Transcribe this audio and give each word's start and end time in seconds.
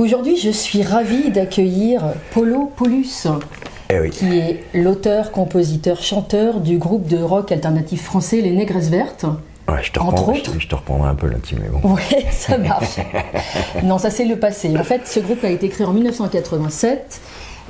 Aujourd'hui, 0.00 0.38
je 0.38 0.48
suis 0.48 0.82
ravie 0.82 1.30
d'accueillir 1.30 2.14
Polo 2.32 2.72
Paulus, 2.74 3.26
Eh 3.90 4.00
oui. 4.00 4.08
qui 4.08 4.38
est 4.38 4.64
l'auteur, 4.72 5.30
compositeur, 5.30 6.02
chanteur 6.02 6.60
du 6.60 6.78
groupe 6.78 7.06
de 7.06 7.18
rock 7.18 7.52
alternatif 7.52 8.02
français 8.04 8.40
Les 8.40 8.52
Négresses 8.52 8.88
Vertes. 8.88 9.26
Ouais, 9.68 9.82
je 9.82 9.92
te, 9.92 10.00
Entre 10.00 10.32
je, 10.32 10.40
autres. 10.40 10.52
je 10.58 10.66
te 10.68 10.74
reprendrai 10.74 11.10
un 11.10 11.14
peu 11.14 11.26
là-dessus, 11.28 11.56
mais 11.60 11.68
bon. 11.68 11.86
Ouais, 11.96 12.24
ça 12.30 12.56
marche. 12.56 12.96
non, 13.82 13.98
ça 13.98 14.08
c'est 14.08 14.24
le 14.24 14.36
passé. 14.36 14.74
En 14.74 14.84
fait, 14.84 15.06
ce 15.06 15.20
groupe 15.20 15.44
a 15.44 15.50
été 15.50 15.68
créé 15.68 15.86
en 15.86 15.92
1987 15.92 17.20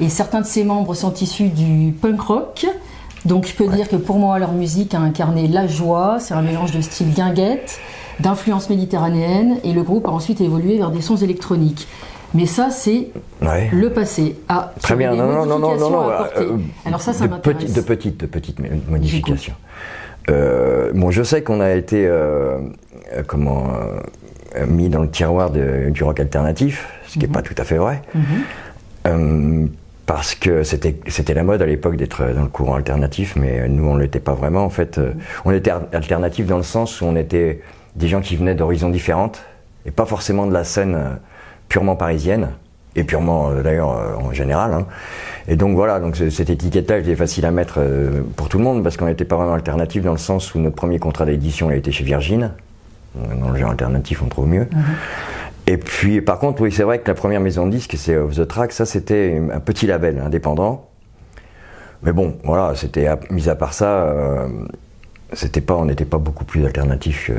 et 0.01 0.09
certains 0.09 0.43
de 0.43 0.47
ses 0.47 0.63
membres 0.63 0.95
sont 0.95 1.13
issus 1.15 1.49
du 1.49 1.91
punk 2.01 2.21
rock. 2.21 2.65
Donc 3.25 3.49
je 3.49 3.55
peux 3.55 3.67
dire 3.67 3.89
que 3.89 3.97
pour 3.97 4.21
moi, 4.21 4.39
leur 4.39 4.53
musique 4.53 4.95
a 4.95 5.01
incarné 5.01 5.49
la 5.49 5.67
joie. 5.67 6.19
C'est 6.21 6.35
un 6.35 6.43
mélange 6.43 6.71
de 6.71 6.81
style 6.81 7.13
guinguette, 7.13 7.81
d'influence 8.21 8.71
méditerranéenne 8.71 9.57
et 9.65 9.73
le 9.73 9.83
groupe 9.83 10.07
a 10.07 10.11
ensuite 10.11 10.41
évolué 10.41 10.79
vers 10.79 10.93
des 10.93 11.03
sons 11.03 11.17
électroniques. 11.17 11.89
Mais 12.35 12.47
ça, 12.47 12.71
c'est 12.71 13.09
Ouais. 13.43 13.69
le 13.73 13.91
passé. 13.91 14.37
Ah, 14.49 14.73
Très 14.81 14.95
bien, 14.97 15.15
non, 15.15 15.27
non, 15.27 15.47
non, 15.47 15.59
non, 15.59 15.77
non, 15.77 16.11
euh, 16.11 16.23
euh, 16.37 16.57
Alors 16.87 17.01
ça, 17.03 17.13
ça 17.13 17.27
de 17.27 17.31
m'intéresse. 17.31 17.59
petites, 17.65 17.77
de 17.77 17.81
petites, 17.81 18.21
de 18.21 18.27
petites 18.27 18.59
mo- 18.61 18.67
modifications. 18.89 19.55
Euh, 20.31 20.93
bon, 20.95 21.11
je 21.11 21.23
sais 21.23 21.43
qu'on 21.43 21.61
a 21.61 21.73
été, 21.73 22.07
euh, 22.07 22.59
comment, 23.27 23.69
mis 24.69 24.89
dans 24.89 25.03
le 25.03 25.11
tiroir 25.11 25.51
de- 25.51 25.91
du 25.91 26.05
rock 26.05 26.21
alternatif, 26.21 26.89
ce 27.07 27.15
qui 27.15 27.21
n'est 27.21 27.33
pas 27.33 27.43
tout 27.43 27.55
à 27.59 27.65
fait 27.65 27.77
vrai. 27.79 28.03
Euh, 29.07 29.67
parce 30.07 30.35
que 30.35 30.63
c'était 30.65 31.35
la 31.35 31.45
mode 31.45 31.63
à 31.63 31.67
l'époque 31.67 31.97
d'être 31.97 32.25
dans 32.35 32.43
le 32.43 32.49
courant 32.49 32.75
alternatif, 32.75 33.35
mais 33.37 33.69
nous 33.69 33.87
on 33.89 33.97
l'était 33.97 34.19
pas 34.21 34.35
vraiment. 34.35 34.65
En 34.65 34.71
fait, 34.71 35.01
on 35.45 35.53
était 35.53 35.71
alternatif 35.93 36.47
dans 36.47 36.57
le 36.57 36.65
sens 36.65 37.01
où 37.01 37.05
on 37.07 37.15
était 37.17 37.61
des 37.97 38.09
gens 38.09 38.21
qui 38.21 38.35
venaient 38.37 38.55
d'horizons 38.57 38.89
différentes 38.91 39.41
et 39.87 39.91
pas 39.93 40.07
forcément 40.07 40.47
de 40.47 40.53
la 40.53 40.65
scène 40.65 40.97
purement 41.71 41.97
parisienne 41.97 42.51
et 42.97 43.05
purement 43.05 43.49
euh, 43.51 43.63
d'ailleurs 43.63 43.93
euh, 43.97 44.17
en 44.17 44.33
général. 44.35 44.75
hein. 44.75 44.87
Et 45.49 45.57
donc 45.57 45.75
voilà, 45.75 46.01
donc 46.01 46.17
ce- 46.17 46.29
cette 46.29 46.51
étiquette-là 46.51 46.99
était 46.99 47.17
facile 47.17 47.47
à 47.47 47.51
mettre 47.51 47.77
euh, 47.79 48.21
pour 48.37 48.51
tout 48.51 48.59
le 48.59 48.65
monde 48.65 48.83
parce 48.83 48.99
qu'on 48.99 49.07
n'était 49.07 49.25
pas 49.25 49.37
vraiment 49.37 49.55
alternatif 49.55 50.03
dans 50.03 50.13
le 50.13 50.19
sens 50.19 50.55
où 50.55 50.59
notre 50.59 50.77
premier 50.77 50.99
contrat 50.99 51.25
d'édition 51.25 51.71
a 51.71 51.75
été 51.75 51.91
chez 51.93 52.05
Virgin. 52.05 52.51
Dans 53.15 53.51
le 53.51 53.59
genre 53.59 53.71
alternatif, 53.71 54.23
on 54.23 54.27
trouve 54.29 54.47
mieux. 54.47 54.69
Et 55.67 55.77
puis, 55.79 56.21
par 56.21 56.39
contre, 56.39 56.63
oui, 56.63 56.71
c'est 56.71 56.85
vrai 56.85 57.01
que 57.01 57.09
la 57.09 57.15
première 57.15 57.41
maison 57.41 57.67
de 57.67 57.73
disques, 57.73 57.95
c'est 57.97 58.17
Off 58.17 58.37
the 58.37 58.47
Track, 58.47 58.71
ça 58.73 58.87
c'était 58.87 59.41
un 59.53 59.59
petit 59.61 59.87
label 59.89 60.21
indépendant. 60.25 60.89
Mais 62.03 62.13
bon, 62.13 62.37
voilà, 62.45 62.75
c'était, 62.77 63.09
mis 63.31 63.49
à 63.49 63.57
part 63.57 63.73
ça, 63.75 63.87
euh, 64.05 64.47
c'était 65.33 65.61
pas, 65.61 65.75
on 65.75 65.85
n'était 65.85 66.05
pas 66.05 66.19
beaucoup 66.19 66.45
plus 66.45 66.65
alternatif, 66.67 67.27
que- 67.29 67.33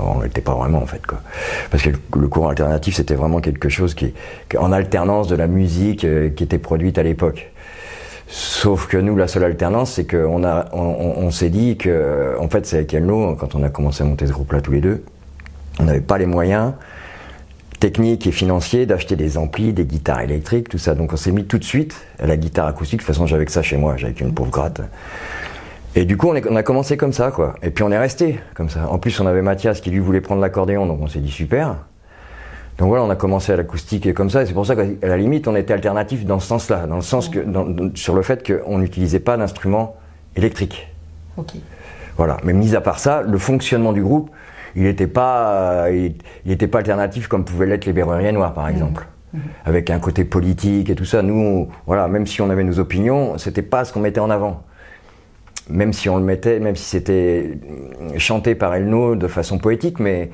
on 0.00 0.22
n'était 0.22 0.40
pas 0.40 0.54
vraiment 0.54 0.82
en 0.82 0.86
fait, 0.86 1.04
quoi. 1.06 1.20
Parce 1.70 1.82
que 1.82 1.90
le, 2.16 2.28
courant 2.28 2.48
alternatif, 2.48 2.94
c'était 2.96 3.14
vraiment 3.14 3.40
quelque 3.40 3.68
chose 3.68 3.94
qui, 3.94 4.12
en 4.58 4.72
alternance 4.72 5.28
de 5.28 5.36
la 5.36 5.46
musique 5.46 6.04
euh, 6.04 6.30
qui 6.30 6.44
était 6.44 6.58
produite 6.58 6.98
à 6.98 7.02
l'époque. 7.02 7.50
Sauf 8.28 8.86
que 8.86 8.96
nous, 8.96 9.16
la 9.16 9.26
seule 9.26 9.44
alternance, 9.44 9.92
c'est 9.92 10.04
qu'on 10.06 10.44
on, 10.44 10.72
on- 10.72 11.30
s'est 11.32 11.48
dit 11.50 11.76
que, 11.76 12.36
en 12.38 12.48
fait, 12.48 12.64
c'est 12.64 12.76
avec 12.76 12.94
Elno, 12.94 13.34
quand 13.34 13.54
on 13.56 13.62
a 13.64 13.70
commencé 13.70 14.04
à 14.04 14.06
monter 14.06 14.26
ce 14.26 14.32
groupe-là 14.32 14.60
tous 14.60 14.70
les 14.72 14.80
deux, 14.80 15.02
on 15.80 15.84
n'avait 15.84 16.00
pas 16.00 16.16
les 16.18 16.26
moyens 16.26 16.72
techniques 17.80 18.26
et 18.26 18.32
financiers 18.32 18.84
d'acheter 18.86 19.16
des 19.16 19.38
amplis, 19.38 19.72
des 19.72 19.84
guitares 19.86 20.20
électriques, 20.20 20.68
tout 20.68 20.78
ça. 20.78 20.94
Donc 20.94 21.12
on 21.12 21.16
s'est 21.16 21.32
mis 21.32 21.44
tout 21.46 21.58
de 21.58 21.64
suite 21.64 21.96
à 22.20 22.26
la 22.26 22.36
guitare 22.36 22.66
acoustique. 22.66 23.00
De 23.00 23.04
toute 23.06 23.14
façon, 23.14 23.26
j'avais 23.26 23.46
que 23.46 23.52
ça 23.52 23.62
chez 23.62 23.78
moi, 23.78 23.96
j'avais 23.96 24.12
qu'une 24.12 24.32
pauvre 24.34 24.50
gratte. 24.50 24.82
Et 25.96 26.04
du 26.04 26.16
coup, 26.16 26.28
on, 26.28 26.34
est- 26.34 26.46
on 26.48 26.56
a 26.56 26.62
commencé 26.62 26.96
comme 26.96 27.12
ça, 27.12 27.30
quoi. 27.30 27.54
Et 27.62 27.70
puis 27.70 27.82
on 27.82 27.90
est 27.90 27.98
resté 27.98 28.38
comme 28.54 28.68
ça. 28.68 28.88
En 28.88 28.98
plus, 28.98 29.18
on 29.20 29.26
avait 29.26 29.42
Mathias 29.42 29.80
qui 29.80 29.90
lui 29.90 29.98
voulait 29.98 30.20
prendre 30.20 30.40
l'accordéon, 30.40 30.86
donc 30.86 31.00
on 31.02 31.08
s'est 31.08 31.18
dit 31.20 31.30
super. 31.30 31.76
Donc 32.78 32.88
voilà, 32.88 33.04
on 33.04 33.10
a 33.10 33.16
commencé 33.16 33.52
à 33.52 33.56
l'acoustique 33.56 34.06
et 34.06 34.14
comme 34.14 34.30
ça. 34.30 34.42
Et 34.42 34.46
c'est 34.46 34.52
pour 34.54 34.66
ça 34.66 34.74
qu'à 34.76 34.84
la 35.06 35.16
limite, 35.16 35.48
on 35.48 35.56
était 35.56 35.74
alternatif 35.74 36.24
dans 36.24 36.38
ce 36.40 36.46
sens-là, 36.46 36.86
dans 36.86 36.96
le 36.96 37.02
sens 37.02 37.28
que, 37.28 37.40
dans- 37.40 37.90
sur 37.94 38.14
le 38.14 38.22
fait 38.22 38.46
qu'on 38.46 38.78
n'utilisait 38.78 39.20
pas 39.20 39.36
d'instruments 39.36 39.96
électriques. 40.36 40.88
Ok. 41.36 41.54
Voilà. 42.16 42.36
Mais 42.44 42.52
mis 42.52 42.74
à 42.76 42.80
part 42.80 42.98
ça, 42.98 43.22
le 43.22 43.38
fonctionnement 43.38 43.92
du 43.92 44.02
groupe, 44.02 44.30
il 44.76 44.84
n'était 44.84 45.08
pas, 45.08 45.50
euh, 45.86 45.90
il, 45.92 46.14
il 46.46 46.52
était 46.52 46.68
pas 46.68 46.78
alternatif 46.78 47.26
comme 47.26 47.44
pouvaient 47.44 47.66
l'être 47.66 47.84
les 47.86 47.92
Berruriers 47.92 48.32
Noirs, 48.32 48.54
par 48.54 48.68
exemple. 48.68 49.06
Avec 49.64 49.90
un 49.90 49.98
côté 50.00 50.24
politique 50.24 50.90
et 50.90 50.94
tout 50.94 51.04
ça. 51.04 51.22
Nous, 51.22 51.34
on- 51.34 51.68
voilà, 51.86 52.08
même 52.08 52.26
si 52.26 52.40
on 52.42 52.50
avait 52.50 52.64
nos 52.64 52.78
opinions, 52.78 53.36
c'était 53.38 53.62
pas 53.62 53.84
ce 53.84 53.92
qu'on 53.92 54.00
mettait 54.00 54.20
en 54.20 54.30
avant. 54.30 54.62
Même 55.68 55.92
si 55.92 56.08
on 56.08 56.16
le 56.16 56.24
mettait, 56.24 56.58
même 56.58 56.74
si 56.76 56.84
c'était 56.84 57.58
euh, 58.02 58.18
chanté 58.18 58.54
par 58.54 58.74
Elno 58.74 59.14
de 59.14 59.28
façon 59.28 59.58
poétique, 59.58 60.00
mais 60.00 60.30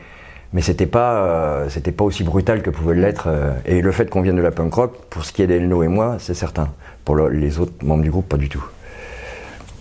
mais 0.53 0.63
c'était 0.63 0.87
pas 0.87 1.17
euh, 1.25 1.69
c'était 1.69 1.93
pas 1.93 2.05
aussi 2.05 2.23
brutal 2.25 2.63
que 2.63 2.71
pouvait 2.71 2.95
l'être. 2.95 3.25
euh, 3.29 3.53
et 3.67 3.83
le 3.83 3.93
fait 3.93 4.09
qu'on 4.09 4.23
vienne 4.23 4.37
de 4.37 4.43
la 4.43 4.53
punk 4.53 4.73
rock, 4.73 4.93
pour 5.11 5.25
ce 5.25 5.33
qui 5.33 5.43
est 5.43 5.47
d'Elno 5.47 5.83
et 5.83 5.89
moi, 5.89 6.17
c'est 6.19 6.35
certain. 6.35 6.69
Pour 7.05 7.17
le- 7.17 7.29
les 7.29 7.59
autres 7.59 7.73
membres 7.85 8.03
du 8.03 8.11
groupe, 8.11 8.29
pas 8.29 8.37
du 8.39 8.49
tout. 8.49 8.65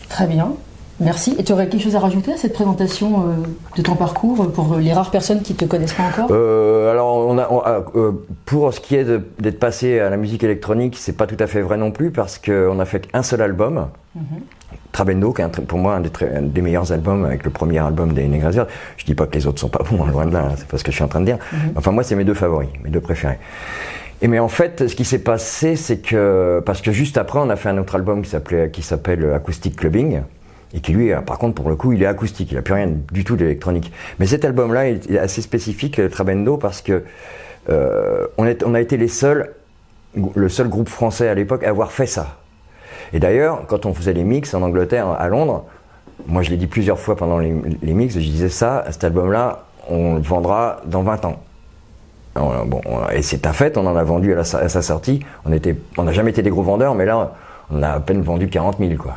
Très 0.10 0.28
bien. 0.28 0.54
Merci. 1.00 1.36
Et 1.38 1.44
tu 1.44 1.52
aurais 1.52 1.68
quelque 1.68 1.82
chose 1.84 1.96
à 1.98 2.00
rajouter 2.00 2.32
à 2.34 2.38
cette 2.38 2.54
présentation 2.54 3.22
euh, 3.22 3.34
de 3.76 3.82
ton 3.82 3.96
parcours 3.96 4.50
pour 4.52 4.76
les 4.78 4.94
rares 4.94 5.12
personnes 5.12 5.42
qui 5.42 5.52
ne 5.54 5.58
te 5.58 5.66
connaissent 5.66 5.94
pas 5.94 6.04
encore? 6.04 6.28
Euh, 6.32 6.90
alors, 6.92 7.18
on 7.18 7.38
a, 7.38 7.48
on 7.52 7.60
a- 7.60 7.84
euh, 7.96 8.12
pour 8.46 8.74
ce 8.74 8.80
qui 8.80 8.96
est 8.96 9.06
d'être 9.40 9.60
passé 9.60 10.00
à 10.00 10.10
la 10.10 10.16
musique 10.18 10.44
électronique, 10.44 10.96
c'est 10.98 11.18
pas 11.18 11.28
tout 11.28 11.36
à 11.40 11.48
fait 11.48 11.62
vrai 11.62 11.76
non 11.78 11.92
plus 11.92 12.12
parce 12.12 12.38
qu'on 12.38 12.80
a 12.80 12.86
fait 12.86 13.08
qu'un 13.12 13.24
seul 13.24 13.42
album, 13.42 13.88
Trabendo, 14.92 15.34
qui 15.34 15.42
est 15.42 15.62
pour 15.62 15.78
moi 15.80 15.96
un 15.96 16.02
des, 16.02 16.10
très- 16.10 16.36
un 16.36 16.42
des 16.42 16.62
meilleurs 16.62 16.92
albums 16.92 17.26
avec 17.26 17.44
le 17.44 17.50
premier 17.50 17.80
album 17.80 18.14
des 18.14 18.26
Vertes. 18.28 18.70
Je 18.98 19.06
dis 19.06 19.16
pas 19.16 19.28
que 19.28 19.36
les 19.36 19.46
autres 19.48 19.60
sont 19.60 19.70
pas 19.70 19.84
bons, 19.90 20.04
hein, 20.06 20.12
loin 20.12 20.26
de 20.26 20.34
là, 20.34 20.48
hein, 20.50 20.56
c'est 20.58 20.68
pas 20.68 20.78
ce 20.78 20.84
que 20.84 20.92
je 20.92 20.96
suis 20.96 21.04
en 21.04 21.08
train 21.08 21.20
de 21.22 21.26
dire. 21.26 21.38
Enfin, 21.76 21.92
moi, 21.92 22.04
c'est 22.04 22.16
mes 22.16 22.24
deux 22.24 22.34
favoris, 22.34 22.70
mes 22.84 22.90
deux 22.90 23.02
préférés. 23.02 23.40
Et 24.22 24.28
mais 24.30 24.40
en 24.40 24.48
fait, 24.48 24.88
ce 24.88 24.96
qui 24.96 25.04
s'est 25.04 25.20
passé, 25.20 25.76
c'est 25.76 25.98
que 25.98 26.62
parce 26.66 26.82
que 26.82 26.92
juste 26.92 27.18
après, 27.18 27.40
on 27.40 27.50
a 27.50 27.56
fait 27.58 27.70
un 27.70 27.78
autre 27.78 27.96
album 27.96 28.22
qui 28.22 28.30
s'appelait 28.30 28.70
qui 28.70 28.82
s'appelle 28.82 29.30
Acoustic 29.34 29.76
Clubbing 29.76 30.22
et 30.74 30.80
qui 30.80 30.94
lui, 30.94 31.12
euh, 31.12 31.20
par 31.20 31.38
contre, 31.38 31.56
pour 31.56 31.70
le 31.70 31.76
coup, 31.76 31.92
il 31.92 32.02
est 32.02 32.06
acoustique, 32.06 32.52
il 32.52 32.58
a 32.58 32.62
plus 32.62 32.74
rien 32.74 32.90
du 33.12 33.24
tout 33.26 33.36
d'électronique. 33.36 33.92
Mais 34.20 34.26
cet 34.26 34.46
album-là 34.46 34.90
il 34.90 35.14
est 35.14 35.20
assez 35.20 35.42
spécifique, 35.42 36.00
euh, 36.00 36.08
Trabendo, 36.10 36.56
parce 36.58 36.82
que 36.82 37.04
euh, 37.70 38.26
on, 38.38 38.46
est, 38.46 38.64
on 38.64 38.74
a 38.74 38.80
été 38.80 38.96
les 38.96 39.10
seuls, 39.10 39.52
le 40.36 40.48
seul 40.50 40.70
groupe 40.70 40.88
français 40.90 41.28
à 41.28 41.34
l'époque 41.34 41.64
à 41.66 41.70
avoir 41.70 41.92
fait 41.92 42.08
ça. 42.08 42.38
Et 43.16 43.20
d'ailleurs, 43.20 43.62
quand 43.68 43.86
on 43.86 43.94
faisait 43.94 44.12
les 44.12 44.26
mix 44.26 44.54
en 44.54 44.62
Angleterre, 44.62 45.08
à 45.08 45.30
Londres, 45.30 45.64
moi 46.28 46.42
je 46.44 46.50
l'ai 46.50 46.58
dit 46.58 46.68
plusieurs 46.68 47.00
fois 47.00 47.16
pendant 47.16 47.40
les, 47.40 47.56
les 47.82 47.94
mix, 47.94 48.14
je 48.16 48.20
disais 48.20 48.50
ça, 48.50 48.84
cet 48.92 49.06
album-là, 49.06 49.64
on 49.90 50.16
le 50.16 50.22
vendra 50.22 50.82
dans 50.86 51.02
20 51.02 51.24
ans. 51.24 51.38
Bon, 52.36 52.82
et 53.14 53.22
c'est 53.22 53.48
un 53.48 53.54
fait, 53.54 53.78
on 53.78 53.88
en 53.88 53.96
a 53.96 54.04
vendu 54.04 54.34
à, 54.34 54.36
la- 54.36 54.42
à 54.42 54.68
sa 54.68 54.82
sortie. 54.82 55.22
On 55.46 56.04
n'a 56.04 56.12
jamais 56.12 56.32
été 56.32 56.42
des 56.42 56.50
gros 56.50 56.64
vendeurs, 56.64 56.94
mais 56.94 57.06
là, 57.06 57.32
on 57.72 57.82
a 57.82 57.92
à 57.92 58.00
peine 58.02 58.22
vendu 58.22 58.50
40 58.50 58.80
000, 58.80 58.96
quoi. 59.02 59.14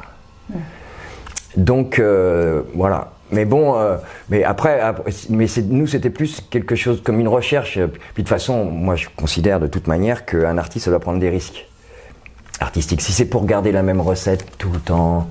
Donc 1.57 1.99
euh, 1.99 2.63
voilà. 2.75 3.09
Mais 3.33 3.45
bon, 3.45 3.77
euh, 3.77 3.97
mais 4.31 4.45
après, 4.45 4.79
après- 4.81 5.11
mais 5.29 5.47
nous 5.69 5.89
c'était 5.89 6.09
plus 6.11 6.41
quelque 6.51 6.77
chose 6.77 7.03
comme 7.03 7.19
une 7.19 7.27
recherche. 7.29 7.73
Puis 7.75 7.83
de 7.83 7.89
toute 8.19 8.29
façon, 8.29 8.65
moi 8.65 8.95
je 8.95 9.09
considère 9.17 9.59
de 9.59 9.67
toute 9.67 9.89
manière 9.89 10.25
qu'un 10.25 10.57
artiste 10.57 10.89
doit 10.89 11.01
prendre 11.01 11.19
des 11.19 11.29
risques 11.29 11.67
artistiques. 12.61 13.01
Si 13.01 13.13
c'est 13.13 13.27
pour 13.27 13.47
garder 13.47 13.73
la 13.73 13.83
même 13.83 14.01
recette 14.01 14.45
tout 14.59 14.71
le 14.73 14.81
temps, 14.81 15.29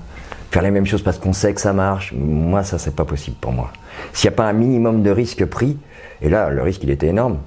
faire 0.51 0.61
les 0.61 0.71
mêmes 0.71 0.85
choses 0.85 1.01
parce 1.01 1.19
qu'on 1.19 1.33
sait 1.33 1.53
que 1.53 1.61
ça 1.61 1.73
marche, 1.73 2.13
moi 2.13 2.63
ça 2.63 2.77
c'est 2.77 2.95
pas 2.95 3.05
possible 3.05 3.37
pour 3.39 3.51
moi. 3.51 3.71
S'il 4.13 4.29
n'y 4.29 4.33
a 4.33 4.37
pas 4.37 4.45
un 4.45 4.53
minimum 4.53 5.03
de 5.03 5.11
risque 5.11 5.45
pris, 5.45 5.77
et 6.21 6.29
là 6.29 6.49
le 6.49 6.61
risque 6.61 6.83
il 6.83 6.89
était 6.89 7.07
énorme. 7.07 7.39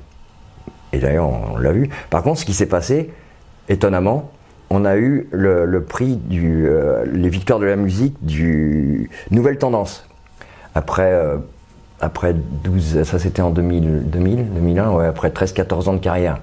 Et 0.92 0.98
d'ailleurs 0.98 1.28
on 1.28 1.56
l'a 1.56 1.72
vu. 1.72 1.88
Par 2.10 2.22
contre, 2.22 2.40
ce 2.40 2.44
qui 2.44 2.54
s'est 2.54 2.66
passé, 2.66 3.10
étonnamment, 3.68 4.30
on 4.70 4.84
a 4.84 4.96
eu 4.96 5.28
le, 5.32 5.64
le 5.64 5.82
prix 5.82 6.16
du 6.16 6.68
euh, 6.68 7.04
les 7.12 7.28
victoires 7.28 7.58
de 7.58 7.66
la 7.66 7.76
musique 7.76 8.16
du 8.22 9.10
Nouvelle 9.30 9.58
Tendance. 9.58 10.08
Après 10.74 11.12
euh, 11.12 11.38
après 12.00 12.34
12 12.34 13.02
ça 13.02 13.18
c'était 13.18 13.42
en 13.42 13.50
2000 13.50 14.08
2000 14.08 14.54
2001 14.54 14.90
ouais, 14.92 15.06
après 15.06 15.30
13 15.30 15.52
14 15.52 15.88
ans 15.88 15.94
de 15.94 15.98
carrière. 15.98 16.38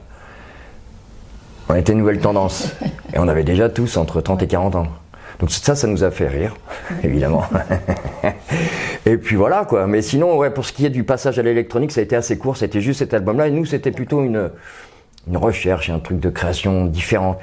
On 1.70 1.76
était 1.76 1.94
Nouvelle 1.94 2.20
Tendance 2.20 2.74
et 3.14 3.20
on 3.20 3.28
avait 3.28 3.44
déjà 3.44 3.70
tous 3.70 3.98
entre 3.98 4.22
30 4.22 4.44
et 4.44 4.48
40 4.48 4.76
ans. 4.76 4.88
Donc 5.40 5.52
ça 5.52 5.76
ça 5.76 5.88
nous 5.88 6.04
a 6.04 6.10
fait 6.12 6.28
rire 6.28 6.56
évidemment. 7.04 7.44
et 9.06 9.18
puis 9.18 9.36
voilà 9.36 9.66
quoi, 9.66 9.86
mais 9.86 10.02
sinon 10.02 10.38
ouais 10.38 10.50
pour 10.50 10.66
ce 10.66 10.74
qui 10.74 10.86
est 10.86 10.90
du 10.90 11.04
passage 11.04 11.38
à 11.38 11.44
l'électronique, 11.44 11.92
ça 11.92 12.02
a 12.02 12.04
été 12.04 12.16
assez 12.16 12.38
court, 12.38 12.58
c'était 12.58 12.82
juste 12.82 13.00
cet 13.00 13.14
album 13.14 13.38
là 13.38 13.48
et 13.48 13.52
nous 13.52 13.66
c'était 13.66 13.92
plutôt 13.92 14.24
une 14.24 14.50
une 15.28 15.38
recherche, 15.38 15.90
un 15.90 16.00
truc 16.00 16.20
de 16.20 16.30
création 16.30 16.86
différent. 16.86 17.38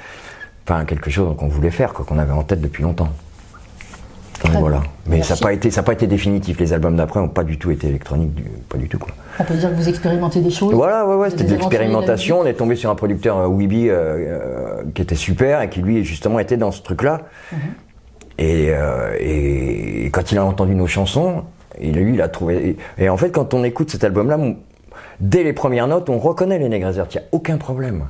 Enfin, 0.67 0.85
quelque 0.85 1.11
chose 1.11 1.35
qu'on 1.37 1.47
voulait 1.47 1.71
faire, 1.71 1.93
quoi, 1.93 2.05
qu'on 2.05 2.17
avait 2.17 2.31
en 2.31 2.43
tête 2.43 2.61
depuis 2.61 2.83
longtemps. 2.83 3.09
Voilà. 4.59 4.81
Mais 5.07 5.21
ça 5.23 5.35
n'a 5.35 5.39
pas 5.41 5.53
été, 5.53 5.71
ça 5.71 5.81
a 5.81 5.83
pas 5.83 5.93
été 5.93 6.07
définitif. 6.07 6.59
Les 6.59 6.73
albums 6.73 6.95
d'après 6.95 7.19
n'ont 7.19 7.29
pas 7.29 7.43
du 7.43 7.57
tout 7.57 7.71
été 7.71 7.87
électroniques, 7.87 8.33
du- 8.33 8.43
pas 8.69 8.77
du 8.77 8.87
tout 8.89 8.99
quoi. 8.99 9.09
On 9.39 9.43
peut 9.43 9.55
dire 9.55 9.69
que 9.69 9.75
vous 9.75 9.89
expérimentez 9.89 10.41
des 10.41 10.49
choses 10.51 10.73
Voilà, 10.73 11.05
ouais, 11.07 11.15
ouais, 11.15 11.29
c'était 11.29 11.43
de 11.45 11.51
l'expérimentation. 11.53 12.39
On 12.41 12.45
est 12.45 12.53
tombé 12.53 12.75
sur 12.75 12.89
un 12.89 12.95
producteur 12.95 13.37
euh, 13.37 13.47
Weeby 13.47 13.89
euh, 13.89 13.93
euh, 13.97 14.83
qui 14.93 15.01
était 15.01 15.15
super 15.15 15.61
et 15.61 15.69
qui 15.69 15.81
lui 15.81 16.03
justement 16.03 16.39
était 16.39 16.57
dans 16.57 16.71
ce 16.71 16.81
truc-là. 16.81 17.21
Et, 18.37 18.69
euh, 18.71 19.15
et 19.19 20.09
quand 20.11 20.31
il 20.31 20.37
a 20.37 20.45
entendu 20.45 20.75
nos 20.75 20.87
chansons, 20.87 21.43
et 21.79 21.91
lui, 21.91 22.13
il 22.13 22.21
a 22.21 22.27
trouvé. 22.27 22.77
Et, 22.97 23.05
et 23.05 23.09
en 23.09 23.17
fait, 23.17 23.31
quand 23.31 23.53
on 23.53 23.63
écoute 23.63 23.89
cet 23.89 24.03
album-là, 24.03 24.37
dès 25.19 25.43
les 25.43 25.53
premières 25.53 25.87
notes, 25.87 26.09
on 26.09 26.19
reconnaît 26.19 26.59
les 26.59 26.69
Vertes. 26.79 27.13
Il 27.15 27.17
n'y 27.17 27.23
a 27.23 27.27
aucun 27.31 27.57
problème. 27.57 28.05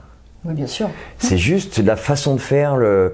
Oui, 0.45 0.53
bien 0.53 0.67
sûr. 0.67 0.89
C'est 1.17 1.37
juste 1.37 1.79
la 1.79 1.95
façon 1.95 2.35
de 2.35 2.39
faire, 2.41 2.75
le, 2.75 3.13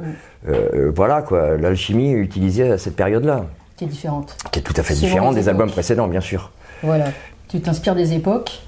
euh, 0.49 0.91
voilà 0.95 1.21
quoi, 1.21 1.57
l'alchimie 1.57 2.11
utilisée 2.11 2.71
à 2.71 2.77
cette 2.77 2.95
période-là. 2.95 3.45
Qui 3.77 3.85
est 3.85 3.87
différente. 3.87 4.35
Qui 4.51 4.59
est 4.59 4.63
tout 4.63 4.73
à 4.77 4.83
fait 4.83 4.93
différente 4.93 5.35
des 5.35 5.47
albums 5.49 5.71
précédents, 5.71 6.07
bien 6.07 6.21
sûr. 6.21 6.51
Voilà. 6.83 7.05
Tu 7.47 7.59
t'inspires 7.61 7.95
des 7.95 8.13
époques. 8.13 8.61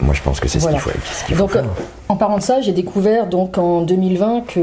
Moi, 0.00 0.14
je 0.14 0.22
pense 0.22 0.38
que 0.40 0.48
c'est 0.48 0.58
Voilà. 0.60 0.78
ce 0.78 0.84
qu'il 0.84 0.92
faut, 0.92 0.98
ce 1.04 1.32
faut 1.32 1.38
Donc, 1.38 1.50
faire. 1.52 1.64
en 2.08 2.16
parlant 2.16 2.38
de 2.38 2.42
ça, 2.42 2.60
j'ai 2.60 2.72
découvert 2.72 3.26
donc 3.26 3.58
en 3.58 3.82
2020 3.82 4.42
que 4.46 4.60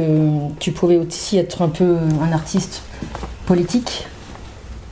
tu 0.59 0.71
pouvais 0.71 0.97
aussi 0.97 1.37
être 1.37 1.61
un 1.61 1.67
peu 1.69 1.97
un 2.21 2.31
artiste 2.31 2.83
politique. 3.45 4.07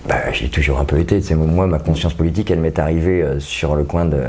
Bah, 0.08 0.32
j'ai 0.34 0.50
toujours 0.50 0.80
un 0.80 0.86
peu 0.86 1.00
été. 1.00 1.22
tu 1.22 1.28
sais, 1.28 1.36
moi, 1.36 1.66
ma 1.66 1.80
conscience 1.80 2.14
politique, 2.14 2.52
elle 2.52 2.60
m'est 2.60 2.78
arrivée 2.78 3.22
euh, 3.22 3.40
sur 3.40 3.76
le 3.76 3.86
coin 3.86 4.04
de 4.06 4.22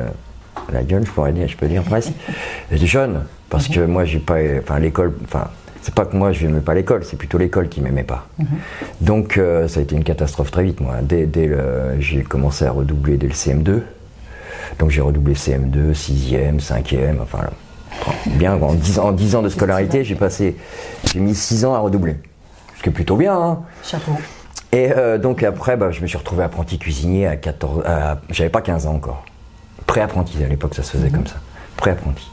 la 0.73 0.83
gueule, 0.85 1.05
je 1.05 1.11
pourrais 1.11 1.33
dire, 1.33 1.49
je 1.49 1.57
peux 1.57 1.67
dire 1.67 1.83
presque. 1.83 2.13
Jeune, 2.73 3.25
parce 3.51 3.69
que 3.69 3.81
moi, 3.81 4.05
j'ai 4.05 4.19
pas, 4.19 4.37
enfin, 4.61 4.79
l'école, 4.79 5.15
enfin, 5.25 5.49
c'est 5.83 5.95
pas 5.95 6.05
que 6.07 6.17
moi, 6.17 6.33
je 6.33 6.47
n'aimais 6.47 6.61
pas 6.61 6.75
l'école, 6.75 7.05
c'est 7.05 7.17
plutôt 7.17 7.39
l'école 7.39 7.69
qui 7.69 7.81
m'aimait 7.81 8.05
pas. 8.05 8.27
Donc, 9.01 9.37
euh, 9.39 9.69
ça 9.69 9.81
a 9.81 9.83
été 9.83 9.95
une 9.95 10.05
catastrophe 10.05 10.51
très 10.51 10.65
vite, 10.65 10.81
moi. 10.81 10.97
Dès, 11.03 11.27
dès 11.27 11.47
le, 11.47 11.97
j'ai 12.01 12.23
commencé 12.23 12.65
à 12.65 12.71
redoubler 12.73 13.17
dès 13.17 13.27
le 13.29 13.33
CM2. 13.35 13.83
Donc, 14.79 14.91
j'ai 14.91 15.01
redoublé 15.03 15.35
CM2, 15.35 15.93
6e, 15.93 16.61
5e, 16.61 17.21
enfin, 17.23 17.39
là. 17.43 18.13
bien, 18.27 18.55
en 18.61 18.73
10 18.75 18.99
ans, 18.99 19.09
en 19.09 19.13
10 19.13 19.35
ans 19.37 19.43
de 19.43 19.49
scolarité, 19.51 20.05
j'ai 20.05 20.15
passé, 20.17 20.57
j'ai 21.13 21.21
mis 21.21 21.35
6 21.35 21.65
ans 21.67 21.75
à 21.75 21.79
redoubler. 21.79 22.17
Ce 22.77 22.83
qui 22.83 22.89
est 22.89 22.93
plutôt 22.93 23.17
bien, 23.17 23.37
hein. 23.39 23.59
Chapeau. 23.85 24.13
Et 24.73 24.91
euh, 24.91 25.19
donc 25.19 25.45
après, 25.45 25.77
bah, 25.77 25.93
je 25.93 26.01
me 26.01 26.07
suis 26.09 26.19
retrouvé 26.19 26.43
apprenti 26.43 26.79
cuisinier 26.79 27.29
à 27.29 27.37
14... 27.37 27.85
à- 27.87 28.19
J'avais 28.31 28.51
pas 28.51 28.61
15 28.63 28.87
ans 28.89 28.95
encore. 28.95 29.25
Pré-apprenti, 29.87 30.43
à 30.43 30.49
l'époque 30.49 30.75
ça 30.75 30.83
se 30.83 30.91
faisait 30.97 31.11
comme 31.11 31.27
ça. 31.27 31.37
Pré-apprenti. 31.85 32.27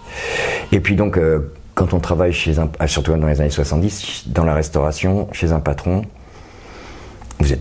Et 0.71 0.79
puis 0.79 0.95
donc, 0.95 1.17
euh, 1.17 1.51
quand 1.75 1.93
on 1.93 1.99
travaille 1.99 2.31
chez 2.31 2.57
un... 2.57 2.69
ah, 2.79 2.87
Surtout 2.87 3.13
dans 3.17 3.27
les 3.27 3.41
années 3.41 3.49
70, 3.49 4.29
dans 4.29 4.45
la 4.45 4.53
restauration, 4.53 5.27
chez 5.33 5.51
un 5.51 5.59
patron, 5.59 6.03
vous 7.39 7.51
êtes 7.51 7.59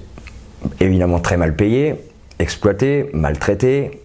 évidemment 0.78 1.18
très 1.18 1.36
mal 1.36 1.56
payé, 1.56 1.96
exploité, 2.38 3.10
maltraité. 3.12 4.02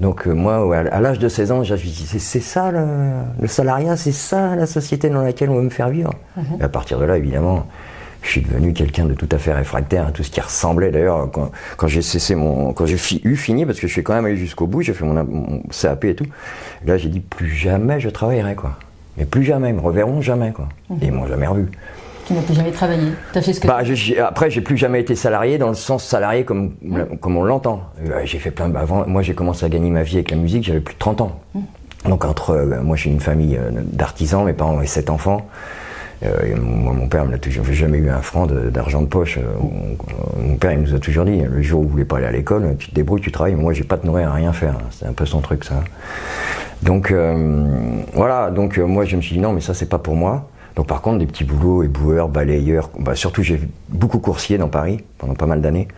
Donc 0.00 0.26
euh, 0.26 0.32
moi, 0.32 0.74
à 0.90 1.00
l'âge 1.02 1.18
de 1.18 1.28
16 1.28 1.52
ans, 1.52 1.62
j'ai 1.62 1.76
dit, 1.76 2.06
c'est 2.18 2.40
ça 2.40 2.70
le, 2.70 2.86
le 3.42 3.46
salariat, 3.46 3.98
c'est 3.98 4.12
ça 4.12 4.56
la 4.56 4.64
société 4.64 5.10
dans 5.10 5.20
laquelle 5.20 5.50
on 5.50 5.56
veut 5.56 5.62
me 5.62 5.68
faire 5.68 5.90
vivre. 5.90 6.14
Et 6.60 6.62
à 6.62 6.70
partir 6.70 6.98
de 6.98 7.04
là, 7.04 7.18
évidemment, 7.18 7.66
je 8.22 8.28
suis 8.30 8.40
devenu 8.42 8.72
quelqu'un 8.72 9.04
de 9.06 9.14
tout 9.14 9.28
à 9.32 9.38
fait 9.38 9.52
réfractaire 9.52 10.06
à 10.06 10.10
tout 10.10 10.22
ce 10.22 10.30
qui 10.30 10.40
ressemblait. 10.40 10.90
D'ailleurs, 10.90 11.30
quand, 11.32 11.50
quand 11.76 11.86
j'ai 11.88 12.02
cessé 12.02 12.34
mon, 12.34 12.72
quand 12.72 12.84
j'ai 12.86 12.96
fi- 12.98 13.20
eu 13.24 13.36
fini, 13.36 13.64
parce 13.64 13.80
que 13.80 13.86
je 13.86 13.92
suis 13.92 14.02
quand 14.02 14.14
même 14.14 14.24
allé 14.26 14.36
jusqu'au 14.36 14.66
bout, 14.66 14.82
j'ai 14.82 14.92
fait 14.92 15.04
mon, 15.04 15.14
mon 15.24 15.62
CAP 15.70 16.04
et 16.04 16.14
tout. 16.14 16.26
Là, 16.86 16.96
j'ai 16.98 17.08
dit 17.08 17.20
plus 17.20 17.48
jamais 17.50 18.00
je 18.00 18.08
travaillerai 18.08 18.54
quoi. 18.54 18.72
Mais 19.16 19.24
plus 19.24 19.44
jamais, 19.44 19.70
ils 19.70 19.74
me 19.74 19.80
reverront 19.80 20.20
jamais 20.20 20.52
quoi. 20.52 20.68
Et 21.00 21.06
ils 21.06 21.12
m'ont 21.12 21.26
jamais 21.26 21.46
revu. 21.46 21.66
Tu 22.26 22.34
n'as 22.34 22.42
plus 22.42 22.54
jamais 22.54 22.70
travaillé. 22.72 23.08
As 23.34 23.40
fait 23.40 23.52
ce 23.54 23.60
que 23.60 23.66
Bah, 23.66 23.78
j'ai- 23.82 24.18
après, 24.20 24.50
j'ai 24.50 24.60
plus 24.60 24.76
jamais 24.76 25.00
été 25.00 25.14
salarié 25.14 25.56
dans 25.56 25.68
le 25.68 25.74
sens 25.74 26.04
salarié 26.04 26.44
comme, 26.44 26.72
comme 27.20 27.36
on 27.38 27.42
l'entend. 27.42 27.84
Euh, 28.06 28.20
J'ai 28.24 28.38
fait 28.38 28.50
plein. 28.50 28.68
bah, 28.68 28.80
avant, 28.80 29.06
moi, 29.06 29.22
j'ai 29.22 29.34
commencé 29.34 29.64
à 29.64 29.70
gagner 29.70 29.90
ma 29.90 30.02
vie 30.02 30.16
avec 30.16 30.30
la 30.30 30.36
musique, 30.36 30.64
j'avais 30.64 30.80
plus 30.80 30.92
de 30.94 30.98
30 30.98 31.22
ans. 31.22 31.40
Donc, 32.04 32.24
entre. 32.26 32.50
euh, 32.50 32.82
moi, 32.82 32.96
j'ai 32.96 33.08
une 33.10 33.20
famille 33.20 33.56
euh, 33.56 33.70
d'artisans, 33.82 34.44
mes 34.44 34.52
parents 34.52 34.76
avaient 34.76 34.86
7 34.86 35.08
enfants. 35.08 35.48
Euh, 36.24 36.46
et 36.46 36.54
moi, 36.54 36.92
mon 36.92 37.08
père 37.08 37.26
n'a 37.26 37.38
toujours 37.38 37.64
jamais 37.66 37.98
eu 37.98 38.10
un 38.10 38.20
franc 38.22 38.46
de- 38.46 38.70
d'argent 38.70 39.02
de, 39.02 39.06
poche. 39.06 39.38
Euh, 39.38 39.42
Mon, 40.40 40.56
père, 40.56 40.72
il 40.72 40.80
nous 40.80 40.94
a 40.94 40.98
toujours 40.98 41.24
dit 41.24 41.42
le 41.42 41.62
jour 41.62 41.80
où 41.80 41.84
vous 41.84 41.90
voulez 41.90 42.04
pas 42.04 42.16
aller 42.16 42.26
à 42.26 42.32
l'école, 42.32 42.76
tu 42.78 42.88
te 42.90 42.94
débrouilles, 42.94 43.20
tu 43.20 43.30
travailles. 43.30 43.54
Moi, 43.54 43.72
j'ai 43.72 43.84
pas 43.84 43.96
te 43.96 44.06
nourrir 44.06 44.30
à 44.30 44.34
rien 44.34 44.52
faire. 44.52 44.78
C'est 44.90 45.06
un 45.06 45.12
peu 45.12 45.26
son 45.26 45.40
truc, 45.40 45.64
ça. 45.64 45.82
Donc 46.82 47.10
euh, 47.10 48.02
voilà, 48.14 48.50
donc 48.50 48.78
euh, 48.78 48.86
moi 48.86 49.04
je 49.04 49.16
me 49.16 49.20
suis 49.20 49.34
dit 49.34 49.40
non 49.40 49.52
mais 49.52 49.60
ça 49.60 49.74
c'est 49.74 49.88
pas 49.88 49.98
pour 49.98 50.14
moi. 50.14 50.48
Donc 50.76 50.86
par 50.86 51.02
contre 51.02 51.18
des 51.18 51.26
petits 51.26 51.42
boulots, 51.42 51.82
éboueurs, 51.82 52.28
balayeurs, 52.28 52.90
bah, 53.00 53.16
surtout 53.16 53.42
j'ai 53.42 53.60
beaucoup 53.88 54.20
coursier 54.20 54.58
dans 54.58 54.68
Paris 54.68 55.04
pendant 55.18 55.34
pas 55.34 55.46
mal 55.46 55.60
d'années. 55.60 55.88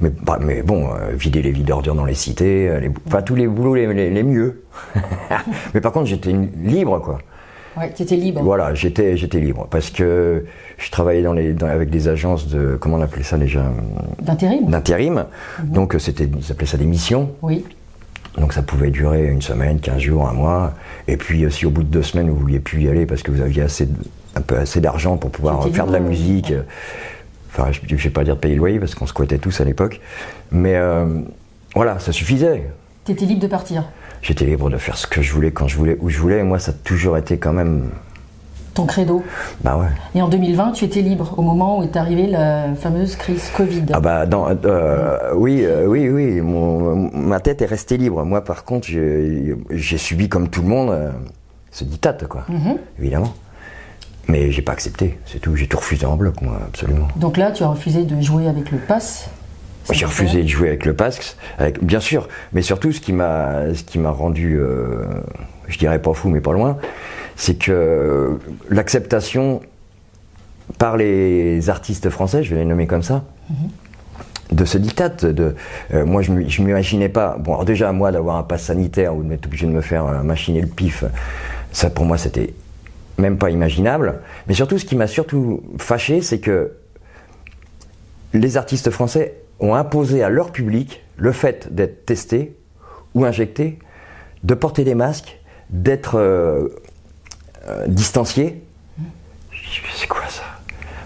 Mais, 0.00 0.10
bah, 0.22 0.40
mais 0.42 0.62
bon, 0.62 0.88
vider 1.12 1.40
les 1.40 1.52
vides 1.52 1.66
d'ordures 1.66 1.94
dans 1.94 2.04
les 2.04 2.14
cités, 2.14 2.68
enfin 3.06 3.22
tous 3.22 3.36
les 3.36 3.46
boulots 3.46 3.76
les 3.76 4.22
mieux. 4.24 4.64
mais 5.74 5.80
par 5.80 5.92
contre 5.92 6.06
j'étais 6.06 6.32
libre 6.32 6.98
quoi. 6.98 7.18
Ouais, 7.76 7.92
tu 7.94 8.02
étais 8.02 8.16
libre. 8.16 8.42
Voilà, 8.42 8.74
j'étais 8.74 9.16
j'étais 9.16 9.40
libre 9.40 9.66
parce 9.70 9.90
que 9.90 10.44
je 10.78 10.90
travaillais 10.90 11.22
dans 11.22 11.32
les, 11.32 11.52
dans- 11.52 11.66
avec 11.66 11.90
des 11.90 12.08
agences 12.08 12.48
de 12.48 12.76
comment 12.80 12.96
on 12.96 13.00
appelait 13.02 13.22
ça 13.24 13.36
déjà? 13.36 13.64
D'intérim 14.22 14.66
d'intérim. 14.70 15.24
Donc 15.62 15.94
euh, 15.94 15.98
c'était 15.98 16.24
ils 16.24 16.52
appelaient 16.52 16.66
ça 16.66 16.76
des 16.76 16.84
missions. 16.86 17.30
Oui. 17.42 17.64
Donc 18.38 18.52
ça 18.52 18.62
pouvait 18.62 18.90
durer 18.90 19.26
une 19.28 19.42
semaine, 19.42 19.78
15 19.80 19.98
jours, 20.00 20.28
un 20.28 20.32
mois. 20.32 20.72
Et 21.08 21.16
puis 21.16 21.44
euh, 21.44 21.50
si 21.50 21.66
au 21.66 21.70
bout 21.70 21.82
de 21.82 21.88
deux 21.88 22.02
semaines 22.02 22.30
vous 22.30 22.36
vouliez 22.36 22.60
plus 22.60 22.82
y 22.82 22.88
aller 22.88 23.06
parce 23.06 23.22
que 23.22 23.30
vous 23.30 23.40
aviez 23.40 23.62
assez, 23.62 23.88
un 24.36 24.40
peu 24.40 24.56
assez 24.56 24.80
d'argent 24.80 25.16
pour 25.16 25.30
pouvoir 25.30 25.62
faire 25.68 25.86
de 25.86 25.92
la 25.92 26.00
musique, 26.00 26.50
ouais. 26.50 26.56
euh, 26.56 26.62
enfin 27.52 27.70
je 27.72 27.80
ne 27.92 27.98
vais 27.98 28.10
pas 28.10 28.24
dire 28.24 28.34
de 28.36 28.40
payer 28.40 28.54
le 28.54 28.58
loyer 28.60 28.78
parce 28.80 28.94
qu'on 28.94 29.06
squattait 29.06 29.38
tous 29.38 29.60
à 29.60 29.64
l'époque, 29.64 30.00
mais 30.50 30.74
euh, 30.76 31.06
voilà, 31.74 31.98
ça 31.98 32.12
suffisait. 32.12 32.64
Tu 33.04 33.12
étais 33.12 33.24
libre 33.26 33.42
de 33.42 33.46
partir. 33.46 33.84
J'étais 34.24 34.46
libre 34.46 34.70
de 34.70 34.78
faire 34.78 34.96
ce 34.96 35.06
que 35.06 35.20
je 35.20 35.34
voulais, 35.34 35.50
quand 35.50 35.68
je 35.68 35.76
voulais, 35.76 35.98
où 36.00 36.08
je 36.08 36.18
voulais. 36.18 36.38
Et 36.38 36.42
moi, 36.42 36.58
ça 36.58 36.70
a 36.70 36.74
toujours 36.74 37.18
été 37.18 37.36
quand 37.36 37.52
même. 37.52 37.90
Ton 38.72 38.86
credo. 38.86 39.22
Bah 39.62 39.76
ouais. 39.76 39.88
Et 40.14 40.22
en 40.22 40.28
2020, 40.28 40.72
tu 40.72 40.86
étais 40.86 41.02
libre 41.02 41.34
au 41.36 41.42
moment 41.42 41.78
où 41.78 41.82
est 41.82 41.94
arrivée 41.94 42.26
la 42.26 42.74
fameuse 42.74 43.16
crise 43.16 43.50
Covid. 43.54 43.84
Ah 43.92 44.00
bah 44.00 44.24
dans, 44.24 44.48
euh, 44.48 45.34
oui, 45.34 45.62
euh, 45.62 45.84
oui, 45.86 46.08
oui. 46.08 46.40
Mon, 46.40 47.10
ma 47.12 47.38
tête 47.38 47.60
est 47.60 47.66
restée 47.66 47.98
libre. 47.98 48.24
Moi, 48.24 48.42
par 48.42 48.64
contre, 48.64 48.88
j'ai 48.88 49.98
subi 49.98 50.30
comme 50.30 50.48
tout 50.48 50.62
le 50.62 50.68
monde 50.68 50.90
euh, 50.90 51.12
ce 51.70 51.84
diktat, 51.84 52.14
quoi. 52.26 52.46
Évidemment. 52.98 53.34
Mais 54.26 54.50
j'ai 54.50 54.62
pas 54.62 54.72
accepté. 54.72 55.18
C'est 55.26 55.38
tout. 55.38 55.54
J'ai 55.54 55.66
tout 55.66 55.76
refusé 55.76 56.06
en 56.06 56.16
bloc, 56.16 56.40
moi, 56.40 56.58
absolument. 56.66 57.08
Donc 57.16 57.36
là, 57.36 57.52
tu 57.52 57.62
as 57.62 57.68
refusé 57.68 58.04
de 58.04 58.18
jouer 58.22 58.48
avec 58.48 58.70
le 58.70 58.78
pass. 58.78 59.28
J'ai 59.90 60.06
refusé 60.06 60.42
de 60.42 60.48
jouer 60.48 60.68
avec 60.68 60.86
le 60.86 60.94
Pasx, 60.94 61.36
avec, 61.58 61.82
bien 61.84 62.00
sûr, 62.00 62.28
mais 62.52 62.62
surtout 62.62 62.92
ce 62.92 63.00
qui 63.00 63.12
m'a, 63.12 63.74
ce 63.74 63.82
qui 63.82 63.98
m'a 63.98 64.10
rendu, 64.10 64.58
euh, 64.58 65.04
je 65.68 65.78
dirais 65.78 66.00
pas 66.00 66.14
fou, 66.14 66.30
mais 66.30 66.40
pas 66.40 66.52
loin, 66.52 66.78
c'est 67.36 67.58
que 67.58 68.38
l'acceptation 68.70 69.60
par 70.78 70.96
les 70.96 71.68
artistes 71.68 72.08
français, 72.08 72.42
je 72.42 72.54
vais 72.54 72.60
les 72.60 72.66
nommer 72.66 72.86
comme 72.86 73.02
ça, 73.02 73.24
de 74.50 74.64
ce 74.64 74.78
diktat, 74.78 75.10
de, 75.10 75.54
euh, 75.92 76.06
moi 76.06 76.22
je 76.22 76.32
ne 76.32 76.64
m'imaginais 76.64 77.08
pas, 77.10 77.36
bon 77.38 77.52
alors 77.52 77.64
déjà 77.64 77.92
moi 77.92 78.12
d'avoir 78.12 78.36
un 78.36 78.42
pass 78.42 78.64
sanitaire 78.64 79.14
ou 79.14 79.22
de 79.22 79.28
m'être 79.28 79.46
obligé 79.46 79.66
de 79.66 79.72
me 79.72 79.80
faire 79.80 80.06
euh, 80.06 80.22
machiner 80.22 80.60
le 80.60 80.66
pif, 80.66 81.04
ça 81.72 81.90
pour 81.90 82.04
moi 82.06 82.16
c'était 82.16 82.54
même 83.18 83.36
pas 83.36 83.50
imaginable, 83.50 84.20
mais 84.46 84.54
surtout 84.54 84.78
ce 84.78 84.84
qui 84.84 84.96
m'a 84.96 85.06
surtout 85.06 85.62
fâché, 85.78 86.22
c'est 86.22 86.38
que 86.38 86.72
les 88.32 88.56
artistes 88.56 88.90
français 88.90 89.34
ont 89.64 89.74
imposé 89.74 90.22
à 90.22 90.28
leur 90.28 90.52
public 90.52 91.02
le 91.16 91.32
fait 91.32 91.74
d'être 91.74 92.06
testés 92.06 92.56
ou 93.14 93.24
injectés, 93.24 93.78
de 94.42 94.54
porter 94.54 94.84
des 94.84 94.94
masques, 94.94 95.38
d'être 95.70 96.16
euh, 96.18 96.68
euh, 97.66 97.86
distanciés. 97.86 98.62
C'est 99.96 100.08
quoi 100.08 100.22
ça? 100.28 100.42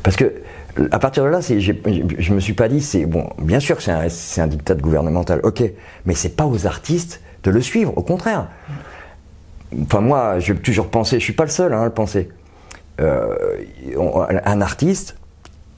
Parce 0.03 0.17
que 0.17 0.43
à 0.91 0.99
partir 0.99 1.25
de 1.25 1.29
là, 1.29 1.41
je 1.41 2.33
me 2.33 2.41
suis 2.41 2.53
pas 2.53 2.69
dit, 2.69 2.81
c'est 2.81 3.05
bon, 3.05 3.29
bien 3.41 3.61
sûr 3.61 3.77
que 3.77 3.83
c'est 3.83 3.91
un, 3.91 4.45
un 4.45 4.47
diktat 4.47 4.77
gouvernemental, 4.77 5.41
ok, 5.43 5.65
mais 6.05 6.15
c'est 6.15 6.37
pas 6.37 6.47
aux 6.47 6.67
artistes 6.67 7.21
de 7.43 7.51
le 7.51 7.61
suivre, 7.61 7.97
au 7.97 8.03
contraire. 8.03 8.49
Enfin, 9.83 10.01
moi, 10.01 10.39
j'ai 10.39 10.55
toujours 10.55 10.89
pensé, 10.89 11.19
je 11.19 11.25
suis 11.25 11.33
pas 11.33 11.45
le 11.45 11.51
seul 11.51 11.73
hein, 11.73 11.83
à 11.83 11.85
le 11.85 11.91
penser. 11.91 12.29
Euh, 13.01 13.37
un 14.45 14.61
artiste, 14.61 15.17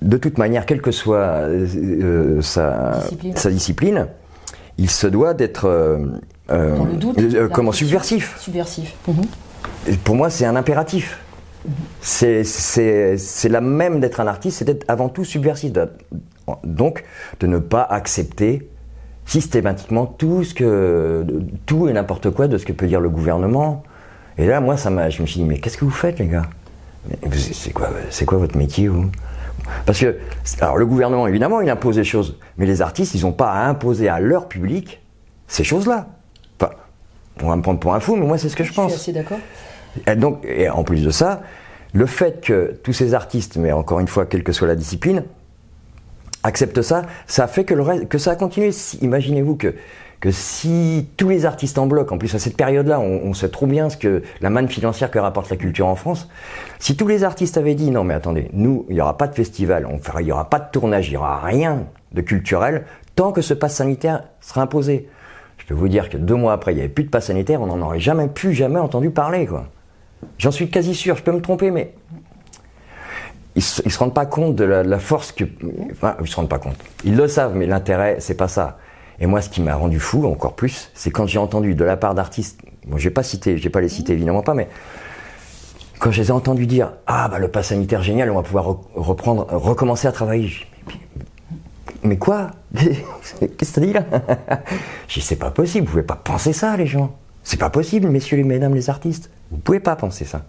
de 0.03 0.17
toute 0.17 0.39
manière, 0.39 0.67
quelle 0.67 0.81
que 0.81 0.91
soit 0.91 1.17
euh, 1.19 2.41
sa, 2.41 3.01
Discipline. 3.03 3.37
sa 3.37 3.51
discipline, 3.51 4.07
il 4.79 4.91
se 4.91 5.07
doit 5.07 5.35
d'être 5.35 5.67
euh, 5.67 5.99
euh, 6.51 6.77
euh, 7.19 7.49
comment 7.49 7.73
subversif. 7.73 8.37
Subversif. 8.39 8.95
Mhm. 9.07 9.23
Et 9.89 9.97
pour 9.97 10.17
moi, 10.17 10.31
c'est 10.31 10.47
un 10.47 10.57
impératif. 10.57 11.21
C'est- 12.01 12.45
C'est 12.45 13.49
la 13.51 13.61
même 13.61 14.01
d'être 14.01 14.21
un 14.21 14.27
artiste, 14.27 14.59
c'est 14.59 14.65
d'être 14.65 14.85
avant 14.89 15.09
tout 15.11 15.25
subversif. 15.25 15.73
Donc, 16.65 17.05
de 17.41 17.47
ne 17.47 17.59
pas 17.59 17.83
accepter 17.83 18.69
systématiquement 19.27 20.07
tout 20.07 20.43
ce 20.43 20.55
que 20.55 21.25
tout 21.67 21.89
et 21.89 21.93
n'importe 21.93 22.31
quoi 22.31 22.49
de 22.49 22.57
ce 22.59 22.65
que 22.65 22.73
peut 22.73 22.87
dire 22.87 23.01
le 23.01 23.11
gouvernement. 23.11 23.83
Et 24.39 24.47
là, 24.47 24.61
moi, 24.61 24.77
ça 24.79 24.89
m'a, 24.91 25.11
je 25.11 25.21
me 25.23 25.27
suis 25.27 25.41
dit, 25.41 25.47
mais 25.47 25.59
qu'est-ce 25.59 25.77
que 25.77 25.85
vous 25.85 25.91
faites, 25.91 26.19
les 26.19 26.27
gars? 26.27 26.47
C'est 27.33 27.73
quoi, 27.73 27.91
c'est 28.11 28.25
quoi 28.25 28.39
votre 28.39 28.57
métier, 28.57 28.89
vous? 28.89 29.11
Parce 29.87 29.99
que, 30.01 30.17
alors, 30.61 30.77
le 30.77 30.87
gouvernement, 30.87 31.27
évidemment, 31.27 31.61
il 31.61 31.71
impose 31.71 31.97
des 31.97 32.05
choses, 32.05 32.39
mais 32.59 32.67
les 32.67 32.83
artistes, 32.83 33.15
ils 33.15 33.23
n'ont 33.23 33.33
pas 33.33 33.51
à 33.53 33.67
imposer 33.67 34.09
à 34.09 34.21
leur 34.21 34.49
public 34.49 35.01
ces 35.47 35.65
choses-là. 35.65 36.09
Enfin, 36.61 36.73
on 37.43 37.49
va 37.49 37.57
me 37.57 37.63
prendre 37.63 37.81
pour 37.81 37.95
un 37.95 38.01
fou, 38.01 38.17
mais 38.17 38.27
moi, 38.27 38.39
c'est 38.39 38.49
ce 38.49 38.57
que 38.57 38.65
je 38.65 38.71
Je 38.71 38.75
pense. 38.75 38.93
suis 38.93 39.01
assez 39.01 39.13
d'accord. 39.13 39.39
Et 40.07 40.15
donc, 40.17 40.45
et 40.45 40.69
en 40.69 40.85
plus 40.85 41.05
de 41.05 41.11
ça, 41.11 41.43
le 41.93 42.07
fait 42.07 42.45
que 42.45 42.79
tous 42.85 42.93
ces 42.93 43.15
artistes, 43.15 43.57
mais 43.57 43.73
encore 43.73 44.01
une 44.01 44.09
fois, 44.09 44.27
quelle 44.27 44.45
que 44.45 44.53
soit 44.53 44.69
la 44.69 44.77
discipline, 44.77 45.25
acceptent 46.43 46.83
ça, 46.83 47.03
ça 47.27 47.47
fait 47.49 47.65
que, 47.65 47.75
le 47.75 47.83
reste, 47.83 48.09
que 48.09 48.19
ça 48.19 48.33
a 48.33 48.37
continué. 48.37 48.71
Imaginez-vous 49.01 49.57
que, 49.57 49.75
que 50.21 50.31
si 50.31 51.09
tous 51.17 51.31
les 51.31 51.47
artistes 51.47 51.79
en 51.79 51.87
bloc, 51.87 52.13
en 52.13 52.19
plus 52.19 52.35
à 52.35 52.39
cette 52.39 52.57
période-là, 52.57 53.01
on, 53.01 53.33
sait 53.33 53.49
trop 53.49 53.67
bien 53.67 53.89
ce 53.89 53.97
que 53.97 54.23
la 54.43 54.51
manne 54.51 54.69
financière 54.69 55.11
que 55.11 55.19
rapporte 55.19 55.49
la 55.49 55.57
culture 55.57 55.87
en 55.87 55.97
France, 55.97 56.29
si 56.79 56.95
tous 56.95 57.07
les 57.07 57.25
artistes 57.25 57.57
avaient 57.57 57.75
dit 57.75 57.91
non 57.91 58.05
mais 58.05 58.15
attendez, 58.15 58.51
nous, 58.53 58.85
il 58.91 58.95
n'y 58.97 59.01
aura 59.01 59.17
pas 59.17 59.29
de 59.29 59.35
festival, 59.35 59.87
on 59.87 59.99
fera, 59.99 60.21
il 60.21 60.27
n'y 60.27 60.33
aura 60.33 60.51
pas 60.51 60.59
de 60.59 60.71
tournage, 60.71 61.09
il 61.09 61.13
n'y 61.13 61.17
aura 61.17 61.41
rien 61.41 61.87
de 62.13 62.21
culturel 62.21 62.85
tant 63.17 63.33
que 63.33 63.41
ce 63.41 63.55
pass 63.55 63.77
sanitaire 63.77 64.25
sera 64.41 64.63
imposé. 64.63 65.09
Je 65.57 65.65
peux 65.67 65.75
vous 65.75 65.89
dire 65.89 66.11
que 66.11 66.19
deux 66.19 66.35
mois 66.35 66.53
après, 66.53 66.73
il 66.73 66.77
n'y 66.77 66.83
avait 66.83 66.91
plus 66.91 67.05
de 67.05 67.11
pass 67.11 67.27
sanitaire, 67.27 67.63
on 67.63 67.67
n'en 67.67 67.81
aurait 67.81 68.01
jamais 68.01 68.29
plus 68.29 68.53
jamais 68.53 68.79
entendu 68.79 69.11
parler 69.11 69.47
quoi. 69.47 69.67
J'en 70.37 70.51
suis 70.51 70.69
quasi 70.69 70.95
sûr, 70.95 71.17
je 71.17 71.23
peux 71.23 71.33
me 71.33 71.41
tromper, 71.41 71.71
mais 71.71 71.95
ils 73.55 73.63
se, 73.63 73.89
se 73.89 73.99
rendent 73.99 74.15
pas 74.15 74.27
compte 74.27 74.55
de 74.55 74.65
la, 74.65 74.99
force 74.99 75.33
que. 75.33 75.45
Enfin, 75.91 76.15
ils 76.21 76.29
se 76.29 76.37
rendent 76.37 76.49
pas 76.49 76.59
compte. 76.59 76.77
Ils 77.05 77.17
le 77.17 77.27
savent, 77.27 77.57
mais 77.57 77.67
l'intérêt, 77.67 78.17
c'est 78.21 78.37
pas 78.37 78.49
ça. 78.49 78.79
Et 79.21 79.27
moi, 79.27 79.43
ce 79.43 79.51
qui 79.51 79.61
m'a 79.61 79.75
rendu 79.75 80.01
fou 80.01 80.27
encore 80.27 80.57
plus, 80.57 80.91
c'est 80.95 81.11
quand 81.11 81.27
j'ai 81.27 81.39
entendu 81.39 81.75
de 81.75 81.85
la 81.85 81.97
part 81.97 82.15
d'artistes. 82.15 82.61
Bon, 82.87 82.97
je 82.97 83.05
vais 83.05 83.15
pas 83.15 83.23
citer, 83.23 83.59
je 83.59 83.63
vais 83.63 83.71
pas 83.71 83.83
les 83.83 83.91
citer 83.91 84.15
évidemment 84.15 84.43
pas, 84.43 84.55
mais 84.55 84.69
quand 85.99 86.11
je 86.11 86.23
les 86.23 86.29
ai 86.29 86.33
entendus 86.33 86.67
dire 86.67 86.95
ah 87.07 87.29
bah 87.29 87.39
le 87.39 87.49
pass 87.49 87.69
sanitaire 87.69 88.03
génial, 88.03 88.31
on 88.31 88.37
va 88.37 88.43
pouvoir 88.43 88.79
reprendre, 88.95 89.47
recommencer 89.51 90.09
à 90.09 90.13
travailler. 90.13 90.51
Mais 92.03 92.17
quoi? 92.17 92.53
Qu'est-ce 92.75 93.57
que 93.57 93.67
ça 93.67 93.81
dit 93.83 93.93
là? 93.93 94.05
Je 95.09 95.15
dis 95.15 95.21
c'est 95.21 95.37
pas 95.37 95.51
possible, 95.51 95.87
vous 95.87 95.93
pouvez 95.93 96.03
pas 96.03 96.17
penser 96.17 96.55
ça 96.55 96.75
les 96.79 96.87
gens. 96.87 97.15
C'est 97.43 97.61
pas 97.61 97.69
possible, 97.69 98.09
messieurs 98.09 98.39
et 98.39 98.45
mesdames 98.45 98.75
les 98.75 98.89
artistes. 98.89 99.31
Vous 99.51 99.59
pouvez 99.59 99.81
pas 99.81 99.97
penser 99.97 100.25
ça. 100.25 100.47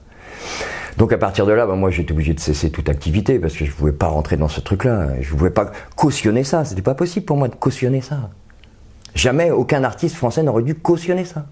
Donc 0.97 1.11
à 1.11 1.17
partir 1.17 1.45
de 1.45 1.51
là, 1.51 1.65
bah, 1.65 1.75
moi 1.75 1.89
j'étais 1.89 2.13
obligé 2.13 2.33
de 2.33 2.39
cesser 2.39 2.69
toute 2.69 2.87
activité 2.87 3.37
parce 3.37 3.53
que 3.53 3.65
je 3.65 3.71
ne 3.71 3.75
pouvais 3.75 3.91
pas 3.91 4.07
rentrer 4.07 4.37
dans 4.37 4.47
ce 4.47 4.61
truc-là. 4.61 5.09
Je 5.19 5.33
ne 5.33 5.37
pouvais 5.37 5.49
pas 5.49 5.71
cautionner 5.97 6.45
ça. 6.45 6.63
C'était 6.63 6.81
pas 6.81 6.95
possible 6.95 7.25
pour 7.25 7.35
moi 7.35 7.49
de 7.49 7.55
cautionner 7.55 7.99
ça. 7.99 8.29
Jamais 9.15 9.51
aucun 9.51 9.83
artiste 9.83 10.15
français 10.15 10.43
n'aurait 10.43 10.63
dû 10.63 10.75
cautionner 10.75 11.25
ça. 11.25 11.45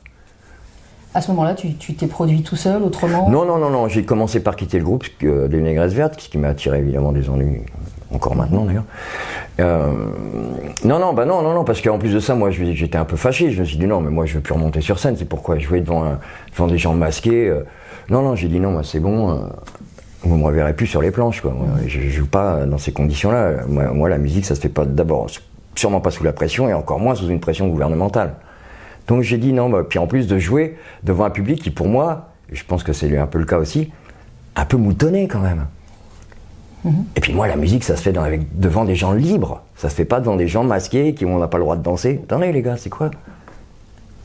À 1.13 1.22
ce 1.22 1.32
moment-là, 1.32 1.56
tu 1.56 1.74
t'es 1.74 2.06
produit 2.06 2.44
tout 2.44 2.56
seul, 2.56 2.84
autrement? 2.84 3.30
Non, 3.30 3.44
non, 3.44 3.58
non, 3.58 3.72
non. 3.72 3.88
J'ai 3.88 4.04
commencé 4.04 4.42
par 4.42 4.56
quitter 4.56 4.78
le 4.78 4.86
groupe 4.86 5.06
euh, 5.24 5.48
des 5.48 5.60
Négresses 5.60 5.94
Vertes, 5.94 6.22
ce 6.22 6.30
qui 6.30 6.38
m'a 6.38 6.50
attiré 6.50 6.80
évidemment 6.80 7.12
des 7.12 7.30
ennuis, 7.30 7.62
encore 8.13 8.36
maintenant 8.36 8.66
d'ailleurs. 8.66 8.84
Euh, 9.60 9.92
non, 10.86 11.00
non, 11.00 11.13
bah 11.13 11.25
non, 11.25 11.42
non, 11.42 11.54
non, 11.54 11.63
parce 11.63 11.82
qu'en 11.82 11.98
plus 11.98 12.13
de 12.13 12.20
ça, 12.20 12.36
moi, 12.36 12.51
j'étais 12.51 12.98
un 12.98 13.06
peu 13.06 13.16
fâché. 13.16 13.51
Je 13.51 13.60
me 13.60 13.66
suis 13.66 13.78
dit 13.78 13.88
non, 13.88 14.01
mais 14.01 14.12
moi, 14.12 14.28
je 14.28 14.36
veux 14.36 14.42
plus 14.42 14.54
remonter 14.54 14.82
sur 14.82 15.00
scène. 15.00 15.16
C'est 15.18 15.25
pourquoi 15.25 15.58
jouer 15.58 15.82
devant, 15.82 16.18
devant 16.51 16.68
des 16.68 16.78
gens 16.78 16.94
masqués. 16.94 17.50
Euh, 17.50 17.63
non, 18.10 18.22
non, 18.22 18.36
j'ai 18.36 18.48
dit 18.48 18.60
non, 18.60 18.72
moi 18.72 18.84
c'est 18.84 19.00
bon, 19.00 19.32
euh, 19.32 19.39
vous 20.24 20.36
me 20.36 20.44
reverrez 20.44 20.74
plus 20.74 20.88
sur 20.88 21.01
les 21.01 21.12
planches. 21.12 21.42
Quoi. 21.42 21.56
je, 21.88 22.00
ne 22.00 22.10
joue 22.10 22.28
pas 22.28 22.66
dans 22.66 22.78
ces 22.78 22.92
conditions-là. 22.92 23.66
Moi, 23.68 24.10
la 24.10 24.18
musique, 24.18 24.46
ça 24.46 24.56
se 24.56 24.62
fait 24.62 24.70
pas 24.70 24.86
d'abord, 24.86 25.28
sûrement 25.75 26.01
pas 26.01 26.11
sous 26.11 26.23
la 26.23 26.33
pression 26.33 26.67
et 26.69 26.73
encore 26.73 26.99
moins 26.99 27.15
sous 27.15 27.27
une 27.27 27.39
pression 27.39 27.67
gouvernementale. 27.67 28.35
Donc 29.07 29.23
j'ai 29.23 29.38
dit 29.38 29.53
non, 29.53 29.69
bah, 29.69 29.83
puis 29.88 29.99
en 29.99 30.07
plus 30.07 30.27
de 30.27 30.38
jouer 30.38 30.77
devant 31.03 31.25
un 31.25 31.29
public 31.29 31.61
qui, 31.61 31.71
pour 31.71 31.88
moi, 31.88 32.29
je 32.51 32.63
pense 32.63 32.83
que 32.83 32.93
c'est 32.93 33.17
un 33.17 33.27
peu 33.27 33.39
le 33.39 33.45
cas 33.45 33.57
aussi, 33.57 33.91
un 34.55 34.65
peu 34.65 34.77
moutonné 34.77 35.27
quand 35.27 35.39
même. 35.39 35.65
Mm-hmm. 36.85 36.91
Et 37.15 37.21
puis 37.21 37.33
moi, 37.33 37.47
la 37.47 37.55
musique, 37.55 37.83
ça 37.83 37.95
se 37.95 38.01
fait 38.01 38.13
devant 38.13 38.85
des 38.85 38.95
gens 38.95 39.11
libres. 39.11 39.63
Ça 39.75 39.89
se 39.89 39.95
fait 39.95 40.05
pas 40.05 40.19
devant 40.19 40.35
des 40.35 40.47
gens 40.47 40.63
masqués 40.63 41.13
qui 41.13 41.25
on 41.25 41.39
n'a 41.39 41.47
pas 41.47 41.57
le 41.57 41.63
droit 41.63 41.75
de 41.75 41.83
danser. 41.83 42.19
Attendez 42.23 42.51
les 42.51 42.61
gars, 42.61 42.77
c'est 42.77 42.89
quoi? 42.89 43.11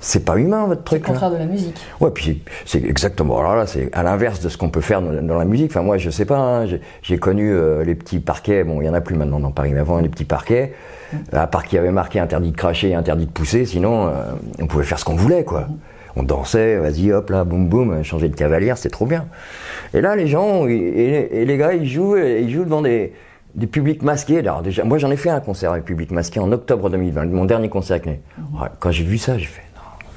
C'est 0.04 0.24
pas 0.24 0.36
humain 0.36 0.66
votre 0.66 0.84
truc. 0.84 1.02
C'est 1.02 1.08
le 1.08 1.12
contraire 1.12 1.30
de 1.30 1.38
la 1.38 1.46
musique. 1.46 1.80
Ouais, 1.98 2.10
puis 2.10 2.42
c'est 2.66 2.84
exactement. 2.84 3.38
Alors 3.38 3.56
là, 3.56 3.66
c'est 3.66 3.88
à 3.94 4.02
l'inverse 4.02 4.40
de 4.40 4.50
ce 4.50 4.58
qu'on 4.58 4.68
peut 4.68 4.82
faire 4.82 5.00
dans, 5.00 5.38
la 5.38 5.44
musique. 5.46 5.70
Enfin, 5.70 5.82
moi, 5.82 5.96
je 5.96 6.10
sais 6.10 6.26
pas. 6.26 6.38
Hein, 6.38 6.66
j'ai 7.02 7.18
connu 7.18 7.50
euh, 7.52 7.84
les 7.84 7.94
petits 7.94 8.20
parquets. 8.20 8.64
Bon, 8.64 8.82
il 8.82 8.84
y 8.84 8.88
en 8.88 8.94
a 8.94 9.00
plus 9.00 9.16
maintenant 9.16 9.40
dans 9.40 9.50
Paris, 9.50 9.70
mais 9.72 9.80
avant 9.80 9.98
les 10.00 10.10
petits 10.10 10.26
parquets. 10.26 10.74
Mm. 11.12 11.16
À 11.32 11.46
part 11.46 11.64
qu'il 11.64 11.76
y 11.76 11.78
avait 11.78 11.90
marqué 11.90 12.20
interdit 12.20 12.50
de 12.50 12.56
cracher, 12.56 12.90
et 12.90 12.94
interdit 12.94 13.24
de 13.24 13.30
pousser. 13.30 13.64
Sinon, 13.64 14.08
euh, 14.08 14.10
on 14.60 14.66
pouvait 14.66 14.84
faire 14.84 14.98
ce 14.98 15.06
qu'on 15.06 15.16
voulait, 15.16 15.44
quoi. 15.44 15.62
Mm. 15.62 15.76
On 16.16 16.22
dansait, 16.22 16.76
vas-y, 16.76 17.10
hop 17.10 17.30
là, 17.30 17.44
boum 17.44 17.66
boum, 17.66 18.04
changer 18.04 18.28
de 18.28 18.36
cavalière, 18.36 18.78
c'est 18.78 18.90
trop 18.90 19.06
bien. 19.06 19.24
Et 19.94 20.00
là, 20.00 20.14
les 20.14 20.28
gens 20.28 20.66
et, 20.68 21.44
les 21.44 21.56
gars, 21.56 21.72
ils 21.72 21.88
jouent, 21.88 22.16
ils 22.16 22.52
jouent 22.52 22.64
devant 22.64 22.82
des, 22.82 23.14
des 23.56 23.66
publics 23.66 24.02
masqués. 24.02 24.38
Alors 24.38 24.62
déjà, 24.62 24.84
moi, 24.84 24.98
j'en 24.98 25.10
ai 25.10 25.16
fait 25.16 25.30
un 25.30 25.40
concert 25.40 25.72
avec 25.72 25.84
public 25.84 26.12
masqué 26.12 26.38
en 26.38 26.52
octobre 26.52 26.88
2020, 26.88 27.24
mon 27.32 27.46
dernier 27.46 27.68
concert 27.68 27.96
avec 27.96 28.20
mm. 28.38 28.42
Quand 28.78 28.92
j'ai 28.92 29.02
vu 29.02 29.18
ça, 29.18 29.38
j'ai 29.38 29.46
fait 29.46 29.63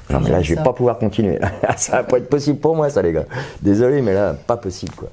non, 0.09 0.19
mais 0.21 0.29
là, 0.29 0.41
je 0.41 0.55
vais 0.55 0.63
pas 0.63 0.73
pouvoir 0.73 0.97
continuer. 0.97 1.39
ça 1.77 1.97
va 1.97 2.03
pas 2.03 2.17
être 2.17 2.29
possible 2.29 2.59
pour 2.59 2.75
moi, 2.75 2.89
ça, 2.89 3.01
les 3.01 3.11
gars. 3.11 3.25
Désolé, 3.61 4.01
mais 4.01 4.13
là, 4.13 4.33
pas 4.33 4.57
possible, 4.57 4.93
quoi. 4.95 5.09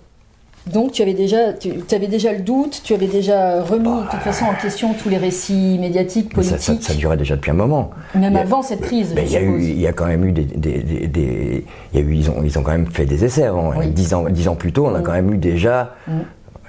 Donc 0.66 0.92
tu 0.92 1.02
avais 1.02 1.12
déjà, 1.12 1.52
tu 1.52 1.74
avais 1.92 2.06
déjà 2.06 2.32
le 2.32 2.38
doute, 2.38 2.80
tu 2.82 2.94
avais 2.94 3.06
déjà 3.06 3.62
remis 3.62 3.84
de 3.84 4.00
toute 4.04 4.12
bah, 4.12 4.18
façon 4.20 4.46
en 4.46 4.54
question 4.54 4.94
tous 4.94 5.10
les 5.10 5.18
récits 5.18 5.76
médiatiques, 5.78 6.32
politiques. 6.32 6.58
Ça, 6.58 6.74
ça, 6.80 6.94
durait 6.94 7.18
déjà 7.18 7.36
depuis 7.36 7.50
un 7.50 7.54
moment. 7.54 7.90
Même 8.14 8.34
avant 8.34 8.62
cette 8.62 8.80
crise. 8.80 9.14
il 9.14 9.30
y 9.30 9.36
a 9.36 9.42
eu, 9.42 9.60
il 9.60 9.78
y 9.78 9.86
a 9.86 9.92
quand 9.92 10.06
même 10.06 10.24
eu 10.24 10.32
des, 10.32 10.44
des, 10.44 11.66
il 11.92 12.00
y 12.00 12.02
a 12.02 12.06
eu, 12.06 12.14
ils 12.14 12.30
ont, 12.30 12.42
ils 12.42 12.58
ont 12.58 12.62
quand 12.62 12.72
même 12.72 12.86
fait 12.86 13.04
des 13.04 13.26
essais 13.26 13.44
avant. 13.44 13.74
Dix 13.84 14.14
ans, 14.14 14.24
dix 14.30 14.48
ans 14.48 14.54
plus 14.54 14.72
tôt, 14.72 14.86
on 14.86 14.94
a 14.94 15.02
quand 15.02 15.12
même 15.12 15.34
eu 15.34 15.36
déjà. 15.36 15.96
Mm. 16.08 16.20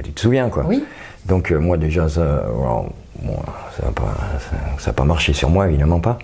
Tu 0.03 0.11
te 0.11 0.19
souviens 0.19 0.49
quoi 0.49 0.65
Oui. 0.67 0.83
Donc 1.25 1.51
euh, 1.51 1.57
moi 1.57 1.77
déjà 1.77 2.09
ça, 2.09 2.43
bon, 3.23 3.35
ça 3.77 3.85
n'a 3.85 3.91
pas, 3.93 4.13
ça, 4.77 4.91
pas 4.91 5.05
marché 5.05 5.31
sur 5.31 5.49
moi 5.49 5.67
évidemment 5.67 6.01
pas. 6.01 6.19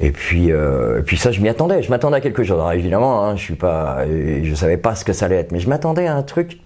Et 0.00 0.10
puis, 0.10 0.52
euh, 0.52 1.00
puis 1.02 1.16
ça, 1.16 1.32
je 1.32 1.40
m'y 1.40 1.48
attendais. 1.48 1.82
Je 1.82 1.90
m'attendais 1.90 2.16
à 2.16 2.20
quelque 2.20 2.44
chose. 2.44 2.58
Alors 2.58 2.72
évidemment, 2.72 3.24
hein, 3.24 3.36
je 3.36 3.42
suis 3.42 3.54
pas, 3.54 4.04
je 4.06 4.54
savais 4.54 4.76
pas 4.76 4.94
ce 4.94 5.04
que 5.04 5.12
ça 5.12 5.26
allait 5.26 5.36
être, 5.36 5.52
mais 5.52 5.60
je 5.60 5.68
m'attendais 5.68 6.06
à 6.06 6.14
un 6.14 6.22
truc. 6.22 6.60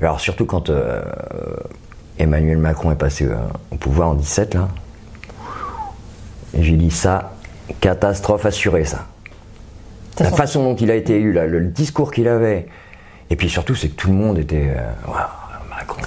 Alors 0.00 0.20
surtout 0.20 0.44
quand 0.44 0.70
euh, 0.70 1.02
Emmanuel 2.18 2.58
Macron 2.58 2.90
est 2.90 2.96
passé 2.96 3.26
euh, 3.26 3.36
au 3.70 3.76
pouvoir 3.76 4.10
en 4.10 4.14
17 4.14 4.54
là, 4.54 4.68
j'ai 6.58 6.76
dit 6.76 6.90
ça, 6.90 7.32
catastrophe 7.80 8.46
assurée 8.46 8.84
ça. 8.84 9.06
La 10.18 10.30
façon 10.30 10.62
dont 10.62 10.76
il 10.76 10.90
a 10.90 10.94
été 10.94 11.16
élu, 11.16 11.32
là, 11.32 11.46
le, 11.46 11.60
discours 11.60 12.12
qu'il 12.12 12.28
avait, 12.28 12.68
et 13.30 13.36
puis 13.36 13.48
surtout 13.48 13.74
c'est 13.74 13.88
que 13.88 13.96
tout 13.96 14.08
le 14.08 14.14
monde 14.14 14.38
était 14.38 14.72
Macron, 15.68 16.02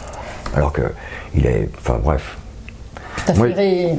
alors 0.54 0.72
que 0.72 0.84
il 1.36 1.46
est, 1.46 1.70
enfin 1.78 2.00
bref. 2.02 2.38
T'as 3.26 3.34
flairé 3.34 3.98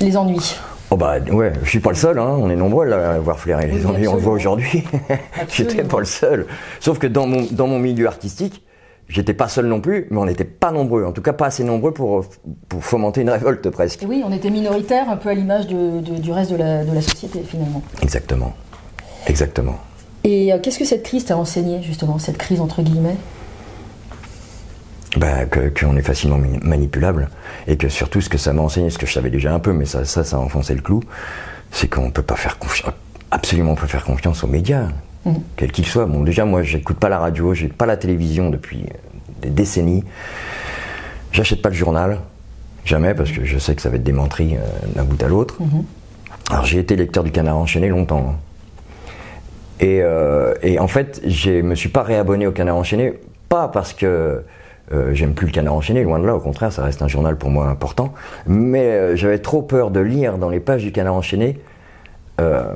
les 0.00 0.16
ennuis. 0.16 0.58
Oh 0.92 0.96
bah 0.96 1.18
ouais, 1.30 1.52
je 1.62 1.68
suis 1.68 1.78
pas 1.78 1.90
le 1.90 1.96
seul, 1.96 2.18
hein. 2.18 2.36
on 2.40 2.50
est 2.50 2.56
nombreux 2.56 2.90
à 2.90 3.12
avoir 3.12 3.38
flairé 3.38 3.68
les 3.68 3.86
ennuis, 3.86 4.08
on 4.08 4.16
le 4.16 4.20
voit 4.20 4.32
aujourd'hui. 4.32 4.82
j'étais 5.48 5.84
pas 5.84 6.00
le 6.00 6.04
seul. 6.04 6.46
Sauf 6.80 6.98
que 6.98 7.06
dans 7.06 7.26
mon, 7.28 7.46
dans 7.52 7.68
mon 7.68 7.78
milieu 7.78 8.08
artistique, 8.08 8.64
j'étais 9.08 9.32
pas 9.32 9.46
seul 9.46 9.66
non 9.66 9.80
plus, 9.80 10.08
mais 10.10 10.18
on 10.18 10.24
n'était 10.24 10.44
pas 10.44 10.72
nombreux, 10.72 11.04
en 11.04 11.12
tout 11.12 11.22
cas 11.22 11.32
pas 11.32 11.46
assez 11.46 11.62
nombreux 11.62 11.92
pour, 11.92 12.24
pour 12.68 12.84
fomenter 12.84 13.20
une 13.20 13.30
révolte 13.30 13.70
presque. 13.70 14.04
oui, 14.08 14.22
on 14.26 14.32
était 14.32 14.50
minoritaire, 14.50 15.08
un 15.08 15.16
peu 15.16 15.28
à 15.28 15.34
l'image 15.34 15.68
de, 15.68 16.00
du 16.00 16.32
reste 16.32 16.50
de 16.50 16.56
la, 16.56 16.84
de 16.84 16.92
la 16.92 17.02
société 17.02 17.40
finalement. 17.46 17.82
Exactement, 18.02 18.52
exactement. 19.28 19.76
Et 20.24 20.52
euh, 20.52 20.58
qu'est-ce 20.60 20.78
que 20.78 20.84
cette 20.84 21.04
crise 21.04 21.24
t'a 21.24 21.36
enseigné 21.36 21.82
justement, 21.82 22.18
cette 22.18 22.36
crise 22.36 22.60
entre 22.60 22.82
guillemets? 22.82 23.16
Bah, 25.16 25.46
qu'on 25.46 25.96
est 25.96 26.02
facilement 26.02 26.38
manipulable 26.62 27.30
et 27.66 27.76
que 27.76 27.88
surtout 27.88 28.20
ce 28.20 28.28
que 28.28 28.38
ça 28.38 28.52
m'a 28.52 28.62
enseigné, 28.62 28.90
ce 28.90 28.98
que 28.98 29.06
je 29.06 29.12
savais 29.12 29.30
déjà 29.30 29.52
un 29.52 29.58
peu, 29.58 29.72
mais 29.72 29.84
ça, 29.84 30.04
ça, 30.04 30.22
ça 30.22 30.36
a 30.36 30.40
enfoncé 30.40 30.74
le 30.74 30.82
clou, 30.82 31.02
c'est 31.72 31.88
qu'on 31.88 32.10
peut 32.10 32.22
pas 32.22 32.36
faire 32.36 32.58
confiance, 32.58 32.92
absolument 33.30 33.74
pas 33.74 33.86
faire 33.86 34.04
confiance 34.04 34.44
aux 34.44 34.46
médias, 34.46 34.88
mmh. 35.24 35.32
quels 35.56 35.72
qu'ils 35.72 35.86
soient. 35.86 36.06
Bon, 36.06 36.22
déjà, 36.22 36.44
moi, 36.44 36.62
j'écoute 36.62 36.98
pas 36.98 37.08
la 37.08 37.18
radio, 37.18 37.54
j'ai 37.54 37.68
pas 37.68 37.86
la 37.86 37.96
télévision 37.96 38.50
depuis 38.50 38.86
des 39.42 39.50
décennies. 39.50 40.04
J'achète 41.32 41.62
pas 41.62 41.70
le 41.70 41.74
journal, 41.74 42.18
jamais, 42.84 43.14
parce 43.14 43.32
que 43.32 43.44
je 43.44 43.58
sais 43.58 43.74
que 43.74 43.82
ça 43.82 43.88
va 43.88 43.96
être 43.96 44.04
démenti 44.04 44.54
euh, 44.54 44.60
d'un 44.94 45.04
bout 45.04 45.20
à 45.22 45.28
l'autre. 45.28 45.60
Mmh. 45.60 45.80
Alors, 46.50 46.64
j'ai 46.64 46.78
été 46.78 46.96
lecteur 46.96 47.24
du 47.24 47.32
Canard 47.32 47.56
enchaîné 47.56 47.88
longtemps. 47.88 48.34
Hein. 48.34 48.36
Et, 49.80 50.00
euh, 50.02 50.54
et, 50.62 50.78
en 50.78 50.88
fait, 50.88 51.20
je 51.26 51.62
me 51.62 51.74
suis 51.74 51.88
pas 51.88 52.02
réabonné 52.02 52.46
au 52.46 52.52
Canard 52.52 52.76
enchaîné, 52.76 53.14
pas 53.48 53.68
parce 53.68 53.92
que 53.92 54.42
euh, 54.92 55.14
j'aime 55.14 55.34
plus 55.34 55.46
le 55.46 55.52
canard 55.52 55.74
enchaîné, 55.74 56.02
loin 56.02 56.18
de 56.18 56.26
là, 56.26 56.34
au 56.34 56.40
contraire, 56.40 56.72
ça 56.72 56.82
reste 56.82 57.00
un 57.02 57.08
journal 57.08 57.36
pour 57.36 57.50
moi 57.50 57.68
important. 57.68 58.12
Mais 58.46 58.86
euh, 58.86 59.16
j'avais 59.16 59.38
trop 59.38 59.62
peur 59.62 59.90
de 59.90 60.00
lire 60.00 60.36
dans 60.36 60.50
les 60.50 60.58
pages 60.58 60.82
du 60.82 60.90
canard 60.90 61.14
enchaîné 61.14 61.60
euh, 62.40 62.74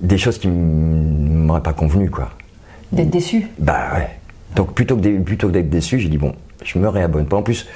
des 0.00 0.18
choses 0.18 0.38
qui 0.38 0.46
ne 0.48 1.44
m'auraient 1.44 1.62
pas 1.62 1.72
convenu, 1.72 2.10
quoi. 2.10 2.30
D'être 2.92 3.10
déçu 3.10 3.48
Bah 3.58 3.88
ouais. 3.94 4.08
Donc 4.54 4.74
plutôt 4.74 4.96
que 4.96 5.18
plutôt 5.18 5.48
que 5.48 5.52
d'être 5.52 5.70
déçu, 5.70 5.98
j'ai 5.98 6.10
dit 6.10 6.18
bon, 6.18 6.34
je 6.62 6.78
me 6.78 6.88
réabonne 6.88 7.26
pas. 7.26 7.38
En 7.38 7.42
plus, 7.42 7.66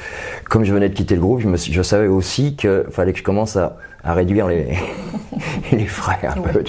comme 0.48 0.62
je 0.62 0.72
venais 0.72 0.90
de 0.90 0.94
quitter 0.94 1.14
le 1.14 1.22
groupe, 1.22 1.40
je, 1.40 1.48
me, 1.48 1.56
je 1.56 1.82
savais 1.82 2.06
aussi 2.06 2.54
qu'il 2.54 2.84
fallait 2.90 3.12
que 3.12 3.18
je 3.18 3.24
commence 3.24 3.56
à, 3.56 3.78
à 4.04 4.12
réduire 4.12 4.46
les, 4.46 4.76
les 5.72 5.86
frais 5.86 6.18
un 6.22 6.40
peu. 6.40 6.62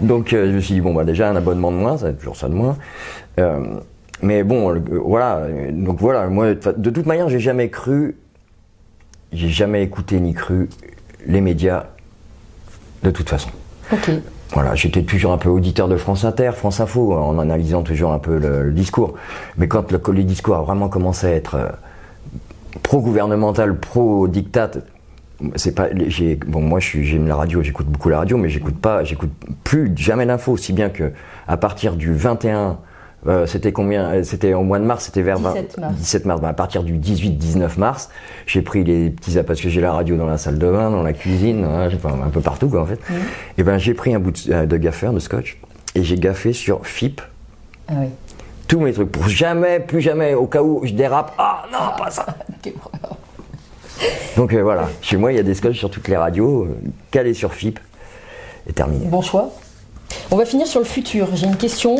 Donc 0.00 0.30
je 0.30 0.36
me 0.50 0.60
suis 0.60 0.74
dit 0.74 0.80
bon 0.80 0.92
bah 0.92 1.04
déjà 1.04 1.30
un 1.30 1.36
abonnement 1.36 1.70
de 1.70 1.76
moins, 1.76 1.96
ça 1.96 2.12
toujours 2.12 2.36
ça 2.36 2.48
de 2.48 2.54
moins. 2.54 2.76
Mais 4.22 4.44
bon, 4.44 4.80
voilà. 5.04 5.46
Donc 5.72 6.00
voilà, 6.00 6.28
moi, 6.28 6.54
de 6.54 6.90
toute 6.90 7.06
manière, 7.06 7.28
j'ai 7.28 7.40
jamais 7.40 7.68
cru, 7.68 8.16
j'ai 9.32 9.48
jamais 9.48 9.82
écouté 9.82 10.20
ni 10.20 10.32
cru 10.32 10.68
les 11.26 11.40
médias 11.40 11.86
de 13.02 13.10
toute 13.10 13.28
façon. 13.28 13.50
Ok. 13.92 14.10
Voilà, 14.54 14.74
j'étais 14.74 15.02
toujours 15.02 15.32
un 15.32 15.38
peu 15.38 15.48
auditeur 15.48 15.88
de 15.88 15.96
France 15.96 16.24
Inter, 16.24 16.50
France 16.54 16.80
Info, 16.80 17.14
en 17.14 17.38
analysant 17.38 17.82
toujours 17.82 18.12
un 18.12 18.18
peu 18.18 18.38
le, 18.38 18.70
discours. 18.70 19.14
Mais 19.56 19.66
quand 19.66 19.90
le, 19.90 20.00
les 20.12 20.24
discours 20.24 20.56
a 20.56 20.62
vraiment 20.62 20.90
commencé 20.90 21.26
à 21.26 21.30
être 21.30 21.54
euh, 21.54 21.68
pro-gouvernemental, 22.82 23.78
pro-dictat, 23.78 24.72
c'est 25.56 25.74
pas, 25.74 25.88
j'ai, 26.06 26.36
bon, 26.36 26.60
moi, 26.60 26.80
j'aime 26.80 27.26
la 27.26 27.36
radio, 27.36 27.62
j'écoute 27.62 27.86
beaucoup 27.86 28.10
la 28.10 28.18
radio, 28.18 28.36
mais 28.36 28.50
j'écoute 28.50 28.78
pas, 28.78 29.04
j'écoute 29.04 29.32
plus 29.64 29.90
jamais 29.96 30.26
d'infos, 30.26 30.58
si 30.58 30.74
bien 30.74 30.90
que 30.90 31.12
à 31.48 31.56
partir 31.56 31.96
du 31.96 32.12
21, 32.12 32.78
euh, 33.26 33.46
c'était 33.46 33.72
combien 33.72 34.10
euh, 34.14 34.22
C'était 34.24 34.52
au 34.54 34.62
mois 34.62 34.78
de 34.78 34.84
mars, 34.84 35.04
c'était 35.04 35.22
vers 35.22 35.38
17 35.38 35.78
mars. 35.78 35.94
17 35.94 36.24
mars. 36.24 36.40
Ben, 36.40 36.48
à 36.48 36.52
partir 36.54 36.82
du 36.82 36.98
18-19 36.98 37.78
mars, 37.78 38.10
j'ai 38.46 38.62
pris 38.62 38.82
les 38.82 39.10
petits 39.10 39.38
parce 39.46 39.60
que 39.60 39.68
j'ai 39.68 39.80
la 39.80 39.92
radio 39.92 40.16
dans 40.16 40.26
la 40.26 40.38
salle 40.38 40.58
de 40.58 40.70
bain, 40.70 40.90
dans 40.90 41.02
la 41.02 41.12
cuisine, 41.12 41.64
hein, 41.64 41.88
un 42.04 42.28
peu 42.30 42.40
partout 42.40 42.68
quoi 42.68 42.82
en 42.82 42.86
fait. 42.86 42.98
Et 43.58 43.62
ben 43.62 43.78
j'ai 43.78 43.94
pris 43.94 44.14
un 44.14 44.18
bout 44.18 44.32
de, 44.32 44.52
euh, 44.52 44.66
de 44.66 44.76
gaffeur, 44.76 45.12
de 45.12 45.20
scotch, 45.20 45.56
et 45.94 46.02
j'ai 46.02 46.16
gaffé 46.16 46.52
sur 46.52 46.84
FIP 46.86 47.20
Ah 47.88 47.92
oui. 47.98 48.08
tous 48.66 48.80
mes 48.80 48.92
trucs 48.92 49.12
pour 49.12 49.28
jamais, 49.28 49.78
plus 49.78 50.00
jamais, 50.00 50.34
au 50.34 50.46
cas 50.46 50.62
où 50.62 50.80
je 50.84 50.92
dérape. 50.92 51.32
Ah 51.38 51.64
non, 51.72 51.96
pas 51.96 52.10
ça. 52.10 52.26
Donc 54.36 54.52
euh, 54.52 54.62
voilà, 54.62 54.88
chez 55.00 55.16
moi 55.16 55.32
il 55.32 55.36
y 55.36 55.38
a 55.38 55.44
des 55.44 55.54
scotch 55.54 55.78
sur 55.78 55.90
toutes 55.90 56.08
les 56.08 56.16
radios, 56.16 56.64
euh, 56.64 56.76
calés 57.10 57.34
sur 57.34 57.54
FIP, 57.54 57.78
et 58.68 58.72
terminé. 58.72 59.06
Bon 59.06 59.22
choix. 59.22 59.50
On 60.30 60.36
va 60.36 60.44
finir 60.44 60.66
sur 60.66 60.80
le 60.80 60.86
futur. 60.86 61.28
J'ai 61.34 61.46
une 61.46 61.56
question 61.56 61.96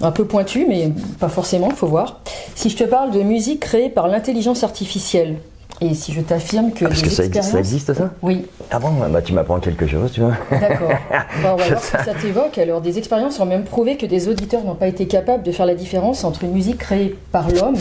un 0.00 0.10
peu 0.10 0.24
pointue, 0.24 0.66
mais 0.68 0.90
pas 1.20 1.28
forcément, 1.28 1.70
faut 1.70 1.86
voir. 1.86 2.20
Si 2.54 2.70
je 2.70 2.76
te 2.76 2.84
parle 2.84 3.10
de 3.10 3.22
musique 3.22 3.60
créée 3.60 3.88
par 3.88 4.08
l'intelligence 4.08 4.64
artificielle, 4.64 5.36
et 5.80 5.92
si 5.94 6.12
je 6.12 6.20
t'affirme 6.20 6.70
que 6.72 6.84
Parce 6.84 7.02
des 7.02 7.08
que 7.08 7.12
ça, 7.12 7.24
existe- 7.24 7.32
ça 7.34 7.40
expériences... 7.40 7.54
existe 7.72 7.94
ça 7.94 8.10
Oui, 8.22 8.46
Ah 8.70 8.78
bon 8.78 8.90
Bah 9.10 9.20
tu 9.22 9.32
m'apprends 9.32 9.58
quelque 9.58 9.86
chose, 9.88 10.12
tu 10.12 10.20
vois. 10.20 10.34
d'accord. 10.50 10.88
Bon, 11.42 11.48
on 11.54 11.56
va 11.56 11.66
voir 11.66 11.82
ce 11.82 11.90
que 11.96 12.04
ça 12.04 12.14
t'évoque. 12.14 12.58
Alors, 12.58 12.80
des 12.80 12.96
expériences 12.98 13.40
ont 13.40 13.46
même 13.46 13.64
prouvé 13.64 13.96
que 13.96 14.06
des 14.06 14.28
auditeurs 14.28 14.62
n'ont 14.64 14.76
pas 14.76 14.86
été 14.86 15.06
capables 15.06 15.42
de 15.42 15.50
faire 15.50 15.66
la 15.66 15.74
différence 15.74 16.22
entre 16.22 16.44
une 16.44 16.52
musique 16.52 16.78
créée 16.78 17.16
par 17.32 17.50
l'homme 17.50 17.74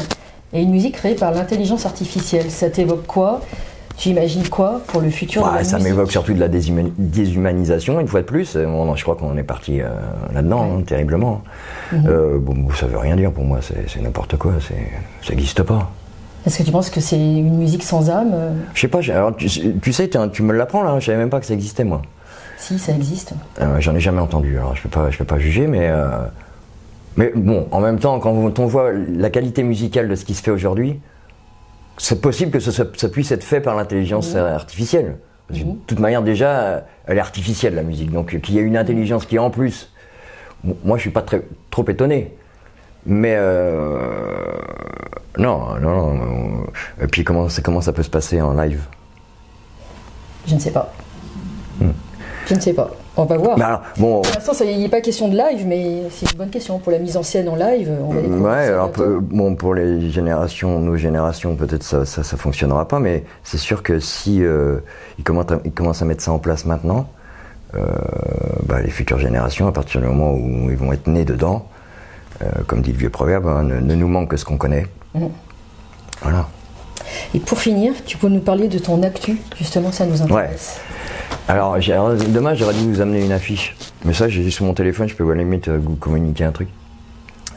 et 0.53 0.61
une 0.63 0.71
musique 0.71 0.95
créée 0.95 1.13
par 1.15 1.31
l'intelligence 1.31 1.85
artificielle. 1.85 2.49
Ça 2.49 2.69
t'évoque 2.69 3.05
quoi? 3.05 3.41
Tu 3.97 4.09
imagines 4.09 4.47
quoi 4.49 4.81
pour 4.87 5.01
le 5.01 5.09
futur 5.09 5.47
de 5.47 5.55
la 5.55 5.63
ça 5.63 5.77
m'évoque 5.79 6.11
surtout 6.11 6.33
de 6.33 6.39
la 6.39 6.49
déshuma- 6.49 6.91
déshumanisation, 6.97 7.99
une 7.99 8.07
fois 8.07 8.21
de 8.21 8.25
plus. 8.25 8.55
Euh, 8.55 8.65
bon, 8.65 8.95
je 8.95 9.03
crois 9.03 9.15
qu'on 9.15 9.37
est 9.37 9.43
parti 9.43 9.81
euh, 9.81 9.89
là-dedans, 10.33 10.63
hein, 10.79 10.81
terriblement. 10.85 11.41
Euh, 11.93 12.37
bon, 12.39 12.55
ça 12.73 12.87
veut 12.87 12.97
rien 12.97 13.15
dire 13.15 13.31
pour 13.31 13.43
moi, 13.43 13.59
c'est 13.61 14.01
n'importe 14.01 14.35
quoi, 14.37 14.53
ça 14.59 14.73
n'existe 15.29 15.61
pas. 15.63 15.91
Est-ce 16.45 16.57
que 16.57 16.63
tu 16.63 16.71
penses 16.71 16.89
que 16.89 16.99
c'est 16.99 17.17
une 17.17 17.57
musique 17.57 17.83
sans 17.83 18.09
âme 18.09 18.33
Je 18.73 18.81
sais 18.81 18.87
pas, 18.89 18.99
alors, 19.11 19.35
tu, 19.35 19.47
tu 19.79 19.93
sais, 19.93 20.09
tu 20.33 20.41
me 20.43 20.53
l'apprends 20.53 20.83
là, 20.83 20.99
je 20.99 21.05
savais 21.05 21.17
même 21.19 21.29
pas 21.29 21.39
que 21.39 21.45
ça 21.45 21.53
existait 21.53 21.83
moi. 21.85 22.01
Si, 22.57 22.79
ça 22.79 22.93
existe. 22.93 23.33
Euh, 23.61 23.79
J'en 23.79 23.95
ai 23.95 23.99
jamais 23.99 24.21
entendu, 24.21 24.57
alors 24.57 24.75
je 24.75 24.81
peux 24.81 24.89
pas, 24.89 25.09
je 25.11 25.17
peux 25.17 25.23
pas 25.25 25.37
juger, 25.39 25.67
mais. 25.67 25.87
euh, 25.89 26.07
mais 27.15 27.31
bon, 27.35 27.67
en 27.71 27.79
même 27.79 27.99
temps, 27.99 28.19
quand 28.19 28.31
on 28.59 28.65
voit 28.65 28.89
la 28.91 29.29
qualité 29.29 29.61
musicale 29.63 30.09
de 30.09 30.15
ce 30.15 30.25
qui 30.25 30.33
se 30.33 30.41
fait 30.41 30.51
aujourd'hui, 30.51 30.99
c'est 31.97 32.21
possible 32.21 32.51
que 32.51 32.59
ça 32.59 33.09
puisse 33.09 33.31
être 33.31 33.43
fait 33.43 33.61
par 33.61 33.75
l'intelligence 33.75 34.33
euh, 34.35 34.55
artificielle. 34.55 35.17
Parce 35.47 35.59
que 35.59 35.65
De 35.65 35.73
toute 35.87 35.99
manière, 35.99 36.21
déjà, 36.21 36.49
euh, 36.49 36.79
elle 37.05 37.17
est 37.17 37.21
artificielle 37.21 37.75
la 37.75 37.83
musique. 37.83 38.11
Donc, 38.11 38.33
euh, 38.33 38.39
qu'il 38.39 38.55
y 38.55 38.59
ait 38.59 38.63
une 38.63 38.77
intelligence 38.77 39.25
qui, 39.25 39.37
en 39.39 39.49
plus, 39.49 39.91
moi, 40.83 40.97
je 40.97 41.01
suis 41.01 41.09
pas 41.11 41.21
très, 41.21 41.41
trop 41.69 41.85
étonné. 41.87 42.33
Mais 43.05 43.35
euh, 43.37 43.99
non, 45.37 45.79
non, 45.81 46.13
non. 46.13 46.67
Et 47.01 47.07
puis, 47.07 47.23
comment, 47.23 47.49
ça 47.49 47.93
peut 47.93 48.03
se 48.03 48.09
passer 48.09 48.41
en 48.41 48.53
live? 48.53 48.81
Je 50.47 50.55
ne 50.55 50.59
sais 50.59 50.71
pas. 50.71 50.93
Je 52.47 52.55
ne 52.55 52.59
sais 52.59 52.73
pas. 52.73 52.91
On 53.15 53.25
va 53.25 53.37
voir. 53.37 53.83
Bon, 53.97 54.21
Pour 54.21 54.33
l'instant, 54.33 54.53
il 54.65 54.79
n'est 54.79 54.89
pas 54.89 55.01
question 55.01 55.27
de 55.27 55.37
live, 55.37 55.65
mais 55.67 56.03
c'est 56.09 56.31
une 56.31 56.37
bonne 56.37 56.49
question. 56.49 56.79
Pour 56.79 56.91
la 56.91 56.97
mise 56.97 57.15
en 57.15 57.21
scène 57.23 57.47
en 57.47 57.55
live, 57.55 57.91
on 58.03 58.11
va 58.13 58.21
découvrir 58.21 58.43
Ouais, 58.43 58.67
alors 58.67 58.91
peu- 58.91 59.19
bon 59.19 59.53
pour 59.55 59.75
les 59.75 60.09
générations, 60.09 60.79
nos 60.79 60.97
générations, 60.97 61.55
peut-être 61.55 61.83
ça, 61.83 62.05
ça, 62.05 62.23
ça 62.23 62.37
fonctionnera 62.37 62.87
pas, 62.87 62.99
mais 62.99 63.23
c'est 63.43 63.59
sûr 63.59 63.83
que 63.83 63.99
si 63.99 64.43
euh, 64.43 64.79
ils, 65.19 65.23
commencent 65.23 65.51
à, 65.51 65.59
ils 65.63 65.71
commencent 65.71 66.01
à 66.01 66.05
mettre 66.05 66.23
ça 66.23 66.31
en 66.31 66.39
place 66.39 66.65
maintenant, 66.65 67.07
euh, 67.75 67.85
bah, 68.65 68.81
les 68.81 68.89
futures 68.89 69.19
générations, 69.19 69.67
à 69.67 69.71
partir 69.71 70.01
du 70.01 70.07
moment 70.07 70.31
où 70.33 70.69
ils 70.71 70.77
vont 70.77 70.91
être 70.91 71.05
nés 71.07 71.25
dedans, 71.25 71.67
euh, 72.41 72.45
comme 72.65 72.81
dit 72.81 72.91
le 72.93 72.97
vieux 72.97 73.09
proverbe, 73.11 73.45
hein, 73.47 73.61
ne, 73.61 73.79
ne 73.79 73.93
nous 73.95 74.07
manque 74.07 74.29
que 74.29 74.37
ce 74.37 74.45
qu'on 74.45 74.57
connaît. 74.57 74.87
Mhm. 75.13 75.29
Voilà. 76.23 76.47
Et 77.33 77.39
pour 77.39 77.59
finir, 77.59 77.93
tu 78.05 78.17
peux 78.17 78.27
nous 78.29 78.39
parler 78.39 78.67
de 78.67 78.79
ton 78.79 79.01
actu, 79.03 79.37
justement, 79.57 79.91
ça 79.91 80.05
nous 80.05 80.21
intéresse. 80.21 80.79
Alors, 81.47 81.79
j'ai- 81.81 81.93
alors, 81.93 82.13
demain, 82.13 82.53
j'aurais 82.53 82.73
dû 82.73 82.81
vous 82.91 83.01
amener 83.01 83.23
une 83.23 83.31
affiche. 83.31 83.75
Mais 84.05 84.13
ça, 84.13 84.29
j'ai 84.29 84.49
sur 84.49 84.65
mon 84.65 84.73
téléphone, 84.73 85.07
je 85.09 85.15
peux 85.15 85.27
la 85.29 85.39
limite 85.39 85.67
euh, 85.67 85.79
vous 85.81 85.95
communiquer 85.95 86.43
un 86.45 86.51
truc. 86.51 86.69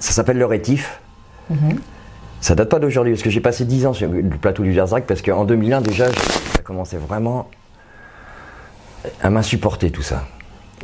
Ça 0.01 0.13
s'appelle 0.13 0.39
Le 0.39 0.47
Rétif. 0.47 1.01
Ça 2.41 2.55
date 2.55 2.69
pas 2.69 2.79
d'aujourd'hui, 2.79 3.13
parce 3.15 3.23
que 3.23 3.31
j'ai 3.31 3.41
passé 3.41 3.65
10 3.65 3.87
ans 3.87 3.93
sur 3.93 4.09
le 4.11 4.23
plateau 4.23 4.63
du 4.63 4.73
Jarzac, 4.73 5.07
parce 5.07 5.23
qu'en 5.23 5.45
2001, 5.45 5.81
déjà, 5.81 6.07
ça 6.09 6.61
commençait 6.65 6.99
vraiment 6.99 7.49
à 9.23 9.31
m'insupporter 9.31 9.91
tout 9.91 10.03
ça. 10.03 10.25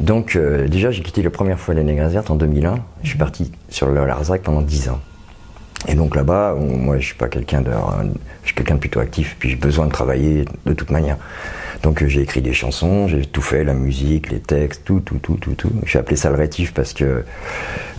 Donc, 0.01 0.37
euh, 0.37 0.69
déjà, 0.69 0.91
j'ai 0.91 1.03
quitté 1.03 1.23
la 1.23 1.31
première 1.31 1.59
fois 1.59 1.75
les 1.75 1.85
Négrasières 1.85 2.29
en 2.31 2.35
2001. 2.37 2.77
Je 3.03 3.09
suis 3.11 3.19
parti 3.19 3.53
sur 3.69 3.89
le 3.89 4.07
Larzac 4.07 4.43
pendant 4.43 4.63
10 4.63 4.89
ans. 4.89 5.01
Et 5.89 5.95
donc 5.95 6.15
là-bas, 6.15 6.55
moi 6.55 6.99
je 6.99 7.07
suis 7.07 7.15
pas 7.15 7.29
quelqu'un 7.29 7.61
de, 7.61 7.71
je 8.43 8.47
suis 8.49 8.55
quelqu'un 8.55 8.75
de 8.75 8.81
plutôt 8.81 9.01
actif, 9.01 9.37
puis 9.39 9.51
j'ai 9.51 9.57
besoin 9.57 9.87
de 9.87 9.93
travailler 9.93 10.45
de 10.65 10.73
toute 10.73 10.91
manière. 10.91 11.17
Donc 11.83 12.03
euh, 12.03 12.07
j'ai 12.07 12.21
écrit 12.21 12.41
des 12.41 12.53
chansons, 12.53 13.09
j'ai 13.09 13.27
tout 13.27 13.43
fait, 13.43 13.65
la 13.65 13.75
musique, 13.75 14.31
les 14.31 14.39
textes, 14.39 14.85
tout, 14.85 15.01
tout, 15.01 15.19
tout, 15.19 15.37
tout, 15.37 15.55
tout. 15.55 15.73
J'ai 15.85 15.99
appelé 15.99 16.17
ça 16.17 16.31
le 16.31 16.37
rétif 16.37 16.73
parce 16.73 16.93
que 16.93 17.25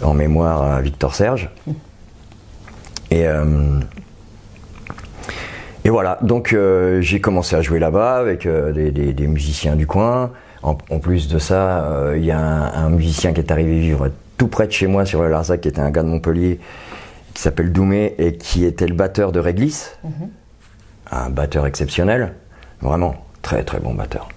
en 0.01 0.13
mémoire 0.13 0.63
à 0.63 0.81
Victor 0.81 1.13
Serge. 1.13 1.49
Et 3.11 3.27
euh, 3.27 3.79
et 5.85 5.89
voilà, 5.89 6.17
donc 6.21 6.53
euh, 6.53 7.01
j'ai 7.01 7.19
commencé 7.19 7.55
à 7.55 7.61
jouer 7.61 7.77
là-bas 7.77 8.17
avec 8.17 8.45
euh, 8.45 8.71
des, 8.71 9.27
musiciens 9.27 9.75
du 9.75 9.85
coin. 9.85 10.31
En, 10.61 10.75
plus 10.75 11.27
de 11.27 11.39
ça, 11.39 11.83
euh, 11.83 12.13
il 12.17 12.23
y 12.23 12.31
a 12.31 12.39
un, 12.39 12.85
un 12.85 12.89
musicien 12.89 13.33
qui 13.33 13.41
est 13.41 13.51
arrivé 13.51 13.79
vivre 13.79 14.09
tout 14.37 14.47
près 14.47 14.65
de 14.65 14.71
chez 14.71 14.87
moi 14.87 15.05
sur 15.05 15.21
le 15.21 15.27
Larzac, 15.27 15.59
qui 15.59 15.67
était 15.67 15.81
un 15.81 15.91
gars 15.91 16.03
de 16.03 16.07
Montpellier, 16.07 16.59
qui 17.33 17.41
s'appelle 17.41 17.71
Doumé 17.71 18.15
et 18.17 18.35
qui 18.37 18.65
était 18.65 18.87
le 18.87 18.95
batteur 18.95 19.31
de 19.31 19.39
Réglis. 19.39 19.89
Un 21.11 21.29
batteur 21.29 21.65
exceptionnel, 21.67 22.33
vraiment 22.81 23.15
très 23.41 23.63
très 23.63 23.79
bon 23.79 23.93
batteur. 23.93 24.29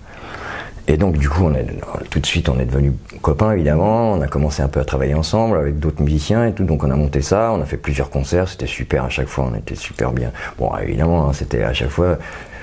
Et 0.89 0.97
donc 0.97 1.19
du 1.19 1.29
coup, 1.29 1.45
on 1.45 1.55
est, 1.55 1.67
tout 2.11 2.21
de 2.21 2.27
suite, 2.27 2.49
on 2.49 2.59
est 2.61 2.65
devenus 2.65 2.93
copains 3.21 3.53
évidemment. 3.53 4.13
On 4.13 4.21
a 4.21 4.29
commencé 4.29 4.63
un 4.63 4.69
peu 4.69 4.79
à 4.81 4.85
travailler 4.85 5.15
ensemble 5.15 5.59
avec 5.59 5.79
d'autres 5.79 6.03
musiciens 6.03 6.47
et 6.47 6.53
tout. 6.53 6.65
Donc 6.65 6.85
on 6.85 6.91
a 6.91 6.97
monté 6.97 7.23
ça, 7.23 7.51
on 7.53 7.61
a 7.61 7.65
fait 7.65 7.77
plusieurs 7.77 8.11
concerts, 8.11 8.49
c'était 8.49 8.67
super 8.67 9.05
à 9.05 9.09
chaque 9.09 9.27
fois, 9.27 9.51
on 9.53 9.57
était 9.57 9.75
super 9.75 10.13
bien. 10.13 10.31
Bon, 10.59 10.71
évidemment, 10.77 11.29
hein, 11.29 11.33
c'était 11.33 11.63
à 11.63 11.73
chaque 11.73 11.89
fois, 11.89 12.19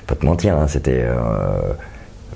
pas 0.06 0.14
te 0.14 0.24
mentir, 0.24 0.56
hein, 0.56 0.68
c'était 0.68 1.02
euh, 1.02 1.74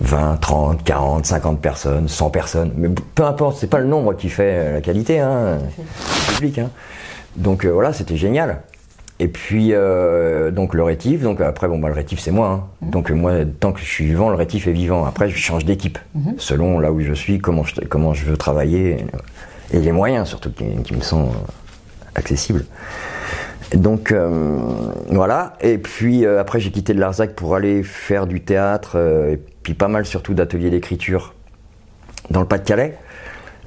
20, 0.00 0.36
30, 0.36 0.84
40, 0.84 1.26
50 1.26 1.60
personnes, 1.60 2.08
100 2.08 2.30
personnes. 2.30 2.72
Mais 2.76 2.88
peu 3.14 3.24
importe, 3.24 3.58
c'est 3.58 3.70
pas 3.70 3.78
le 3.78 3.86
nombre 3.86 4.12
qui 4.14 4.28
fait 4.28 4.52
euh, 4.54 4.72
la 4.74 4.80
qualité, 4.82 5.20
hein, 5.20 5.58
le 5.78 6.34
public. 6.34 6.58
Hein. 6.58 6.70
Donc 7.36 7.64
euh, 7.64 7.70
voilà, 7.70 7.92
c'était 7.92 8.16
génial. 8.16 8.62
Et 9.20 9.26
puis 9.26 9.70
euh, 9.72 10.52
donc 10.52 10.74
le 10.74 10.82
rétif, 10.84 11.22
donc 11.22 11.40
après 11.40 11.66
bon 11.66 11.78
bah 11.78 11.88
le 11.88 11.94
rétif 11.94 12.20
c'est 12.20 12.30
moi. 12.30 12.48
hein. 12.48 12.86
Donc 12.90 13.10
euh, 13.10 13.14
moi 13.14 13.32
tant 13.58 13.72
que 13.72 13.80
je 13.80 13.84
suis 13.84 14.06
vivant, 14.06 14.30
le 14.30 14.36
rétif 14.36 14.68
est 14.68 14.72
vivant. 14.72 15.04
Après 15.04 15.28
je 15.28 15.36
change 15.36 15.64
d'équipe 15.64 15.98
selon 16.38 16.78
là 16.78 16.92
où 16.92 17.00
je 17.00 17.12
suis, 17.12 17.38
comment 17.40 17.64
je, 17.64 17.74
comment 17.88 18.14
je 18.14 18.24
veux 18.26 18.36
travailler 18.36 18.98
et 19.72 19.80
les 19.80 19.90
moyens 19.92 20.28
surtout 20.28 20.52
qui, 20.52 20.64
qui 20.84 20.94
me 20.94 21.00
sont 21.00 21.24
euh, 21.24 22.14
accessibles. 22.14 22.64
Donc 23.74 24.12
euh, 24.12 24.56
voilà. 25.08 25.54
Et 25.62 25.78
puis 25.78 26.24
euh, 26.24 26.40
après 26.40 26.60
j'ai 26.60 26.70
quitté 26.70 26.94
le 26.94 27.00
Larzac 27.00 27.34
pour 27.34 27.56
aller 27.56 27.82
faire 27.82 28.28
du 28.28 28.40
théâtre 28.40 28.92
euh, 28.94 29.32
et 29.32 29.40
puis 29.64 29.74
pas 29.74 29.88
mal 29.88 30.06
surtout 30.06 30.32
d'ateliers 30.32 30.70
d'écriture 30.70 31.34
dans 32.30 32.40
le 32.40 32.46
Pas-de-Calais. 32.46 32.96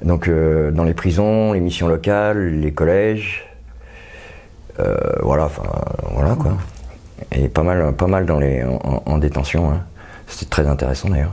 Donc 0.02 0.28
euh, 0.28 0.70
dans 0.70 0.84
les 0.84 0.94
prisons, 0.94 1.52
les 1.52 1.60
missions 1.60 1.88
locales, 1.88 2.58
les 2.58 2.72
collèges. 2.72 3.44
Euh, 4.80 4.94
voilà, 5.22 5.44
enfin 5.44 5.62
voilà 6.14 6.34
quoi. 6.34 6.52
Et 7.30 7.48
pas 7.48 7.62
mal, 7.62 7.94
pas 7.94 8.06
mal 8.06 8.26
dans 8.26 8.38
les, 8.38 8.62
en, 8.64 9.02
en 9.04 9.18
détention. 9.18 9.70
hein. 9.70 9.82
C'était 10.26 10.50
très 10.50 10.66
intéressant 10.66 11.08
d'ailleurs. 11.10 11.32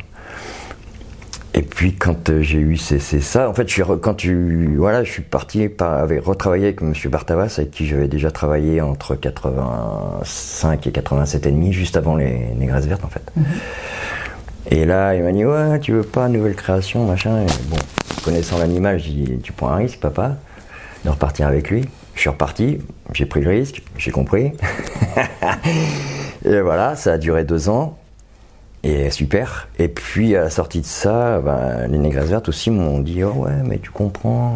Et 1.55 1.63
puis 1.63 1.95
quand 1.95 2.29
euh, 2.29 2.41
j'ai 2.41 2.59
eu 2.59 2.77
c'est 2.77 2.99
ça, 2.99 3.49
en 3.49 3.53
fait, 3.53 3.67
je 3.67 3.73
suis 3.73 3.83
quand 4.01 4.13
tu 4.13 4.75
voilà, 4.77 5.03
je 5.03 5.11
suis 5.11 5.23
parti 5.23 5.67
par, 5.67 5.93
avec 5.93 6.23
retravailler 6.23 6.65
avec 6.65 6.81
Monsieur 6.81 7.09
Bartavas, 7.09 7.55
avec 7.57 7.71
qui 7.71 7.87
j'avais 7.87 8.07
déjà 8.07 8.29
travaillé 8.29 8.81
entre 8.81 9.15
85 9.15 10.85
et 10.85 10.91
87 10.91 11.45
et 11.47 11.51
demi, 11.51 11.73
juste 11.73 11.97
avant 11.97 12.15
les 12.15 12.53
Négresses 12.55 12.85
vertes 12.85 13.03
en 13.03 13.09
fait. 13.09 13.31
Et 14.69 14.85
là, 14.85 15.15
il 15.15 15.23
m'a 15.23 15.31
dit 15.31 15.43
ouais, 15.43 15.79
tu 15.79 15.93
veux 15.93 16.03
pas 16.03 16.27
nouvelle 16.27 16.55
création, 16.55 17.05
machin? 17.05 17.41
Et 17.41 17.47
bon, 17.69 17.77
connaissant 18.23 18.59
l'animal, 18.59 18.99
j'ai 18.99 19.11
dit 19.11 19.39
tu 19.41 19.51
prends 19.51 19.69
un 19.69 19.77
risque, 19.77 19.99
papa, 19.99 20.35
de 21.03 21.09
repartir 21.09 21.47
avec 21.47 21.71
lui. 21.71 21.89
Je 22.19 22.23
suis 22.23 22.29
reparti, 22.31 22.79
j'ai 23.13 23.25
pris 23.25 23.39
le 23.39 23.49
risque, 23.49 23.81
j'ai 23.97 24.11
compris. 24.11 24.51
et 26.43 26.59
voilà, 26.59 26.97
ça 26.97 27.13
a 27.13 27.17
duré 27.17 27.45
deux 27.45 27.69
ans. 27.69 27.97
Et 28.83 29.09
super. 29.09 29.69
Et 29.79 29.87
puis 29.87 30.35
à 30.35 30.41
la 30.41 30.49
sortie 30.49 30.81
de 30.81 30.85
ça, 30.85 31.39
ben, 31.39 31.87
les 31.87 31.97
Négresses 31.97 32.27
vertes 32.27 32.49
aussi 32.49 32.71
m'ont 32.71 32.99
dit 32.99 33.23
oh 33.23 33.31
ouais, 33.37 33.53
mais 33.63 33.77
tu 33.77 33.89
comprends. 33.89 34.51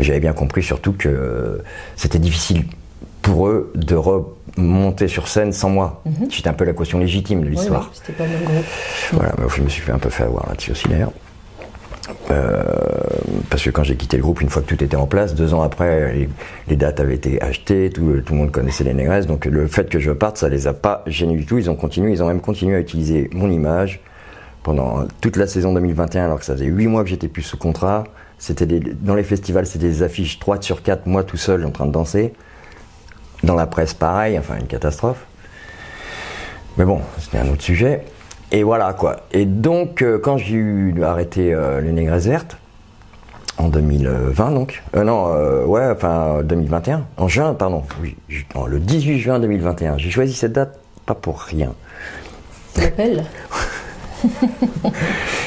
J'avais 0.00 0.20
bien 0.20 0.32
compris 0.32 0.62
surtout 0.62 0.94
que 0.94 1.62
c'était 1.96 2.18
difficile 2.18 2.64
pour 3.20 3.48
eux 3.48 3.70
de 3.74 3.94
remonter 3.94 5.06
sur 5.06 5.28
scène 5.28 5.52
sans 5.52 5.68
moi. 5.68 6.02
J'étais 6.30 6.48
un 6.48 6.54
peu 6.54 6.64
la 6.64 6.72
caution 6.72 6.98
légitime 6.98 7.40
de 7.40 7.44
Oui, 7.44 7.50
oui, 7.50 7.56
l'histoire. 7.58 7.90
c'était 7.92 8.14
pas 8.14 8.24
le 8.24 8.30
même 8.30 8.44
groupe. 8.44 8.64
Voilà, 9.12 9.34
mais 9.36 9.44
je 9.54 9.60
me 9.60 9.68
suis 9.68 9.82
fait 9.82 9.92
un 9.92 9.98
peu 9.98 10.08
fait 10.08 10.24
avoir 10.24 10.48
là-dessus 10.48 10.70
aussi 10.70 10.88
d'ailleurs. 10.88 11.12
Euh, 12.30 12.62
parce 13.50 13.62
que 13.62 13.70
quand 13.70 13.82
j'ai 13.82 13.96
quitté 13.96 14.16
le 14.16 14.22
groupe, 14.22 14.40
une 14.40 14.48
fois 14.48 14.62
que 14.62 14.68
tout 14.68 14.82
était 14.82 14.96
en 14.96 15.06
place, 15.06 15.34
deux 15.34 15.54
ans 15.54 15.62
après, 15.62 16.28
les, 16.68 16.76
dates 16.76 17.00
avaient 17.00 17.14
été 17.14 17.40
achetées, 17.42 17.90
tout, 17.90 18.20
tout 18.24 18.32
le 18.32 18.38
monde 18.38 18.50
connaissait 18.50 18.84
les 18.84 18.94
négresses, 18.94 19.26
donc 19.26 19.44
le 19.46 19.66
fait 19.66 19.88
que 19.88 19.98
je 19.98 20.10
parte, 20.10 20.38
ça 20.38 20.48
les 20.48 20.66
a 20.66 20.72
pas 20.72 21.02
gênés 21.06 21.36
du 21.36 21.46
tout. 21.46 21.58
Ils 21.58 21.70
ont 21.70 21.76
continué, 21.76 22.12
ils 22.12 22.22
ont 22.22 22.28
même 22.28 22.40
continué 22.40 22.76
à 22.76 22.80
utiliser 22.80 23.30
mon 23.32 23.50
image 23.50 24.00
pendant 24.62 25.06
toute 25.20 25.36
la 25.36 25.46
saison 25.46 25.72
2021, 25.74 26.24
alors 26.24 26.38
que 26.38 26.44
ça 26.44 26.54
faisait 26.54 26.66
huit 26.66 26.86
mois 26.86 27.04
que 27.04 27.10
j'étais 27.10 27.28
plus 27.28 27.42
sous 27.42 27.58
contrat. 27.58 28.04
C'était 28.38 28.66
dans 28.66 29.14
les 29.14 29.22
festivals, 29.22 29.66
c'était 29.66 29.86
des 29.86 30.02
affiches 30.02 30.38
3 30.38 30.60
sur 30.60 30.82
4, 30.82 31.06
moi 31.06 31.22
tout 31.22 31.36
seul 31.36 31.64
en 31.64 31.70
train 31.70 31.86
de 31.86 31.92
danser. 31.92 32.32
Dans 33.42 33.54
la 33.54 33.66
presse, 33.66 33.94
pareil, 33.94 34.38
enfin 34.38 34.56
une 34.58 34.66
catastrophe. 34.66 35.24
Mais 36.76 36.84
bon, 36.84 37.00
c'était 37.18 37.38
un 37.38 37.48
autre 37.48 37.62
sujet. 37.62 38.04
Et 38.56 38.62
voilà 38.62 38.92
quoi. 38.92 39.16
Et 39.32 39.46
donc, 39.46 40.00
euh, 40.00 40.16
quand 40.18 40.36
j'ai 40.38 40.54
eu 40.54 41.02
arrêté 41.02 41.52
euh, 41.52 41.80
les 41.80 41.90
Négresses 41.90 42.26
Vertes, 42.26 42.56
en 43.58 43.68
2020 43.68 44.50
donc, 44.52 44.82
euh, 44.96 45.02
non, 45.02 45.26
euh, 45.34 45.64
ouais, 45.64 45.84
enfin 45.90 46.40
2021, 46.44 47.04
en 47.16 47.26
juin, 47.28 47.54
pardon, 47.54 47.82
oui, 48.00 48.16
ju- 48.28 48.46
non, 48.54 48.66
le 48.66 48.78
18 48.78 49.18
juin 49.18 49.40
2021, 49.40 49.98
j'ai 49.98 50.10
choisi 50.10 50.32
cette 50.34 50.52
date 50.52 50.78
pas 51.04 51.14
pour 51.14 51.40
rien. 51.40 51.72
Tu 52.74 52.80
l'appelles 52.82 53.24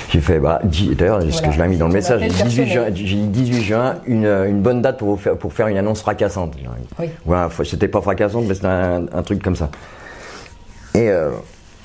J'ai 0.10 0.22
fait, 0.22 0.40
bah, 0.40 0.60
d'ailleurs, 0.64 1.22
ce 1.22 1.28
Voilà, 1.30 1.48
que 1.48 1.52
je 1.54 1.62
l'ai 1.62 1.68
mis 1.70 1.78
dans 1.78 1.86
le 1.88 1.92
c'est 1.92 1.98
message, 1.98 2.22
appel 2.24 2.32
18 2.32 2.66
juin, 2.66 2.84
personnel. 2.84 2.94
j'ai 2.96 3.16
dit 3.16 3.28
18 3.28 3.62
juin, 3.64 3.96
une, 4.06 4.26
une 4.26 4.62
bonne 4.62 4.82
date 4.82 4.98
pour, 5.00 5.10
vous 5.10 5.18
faire, 5.18 5.36
pour 5.38 5.52
faire 5.54 5.68
une 5.68 5.78
annonce 5.78 6.02
fracassante. 6.02 6.54
Oui. 7.00 7.10
Ouais, 7.26 7.38
faut- 7.50 7.64
c'était 7.64 7.88
pas 7.88 8.02
fracassante, 8.02 8.46
mais 8.48 8.54
c'était 8.54 8.68
un, 8.68 9.06
un 9.14 9.22
truc 9.24 9.42
comme 9.42 9.56
ça. 9.56 9.70
Et 10.94 11.10
euh, 11.10 11.32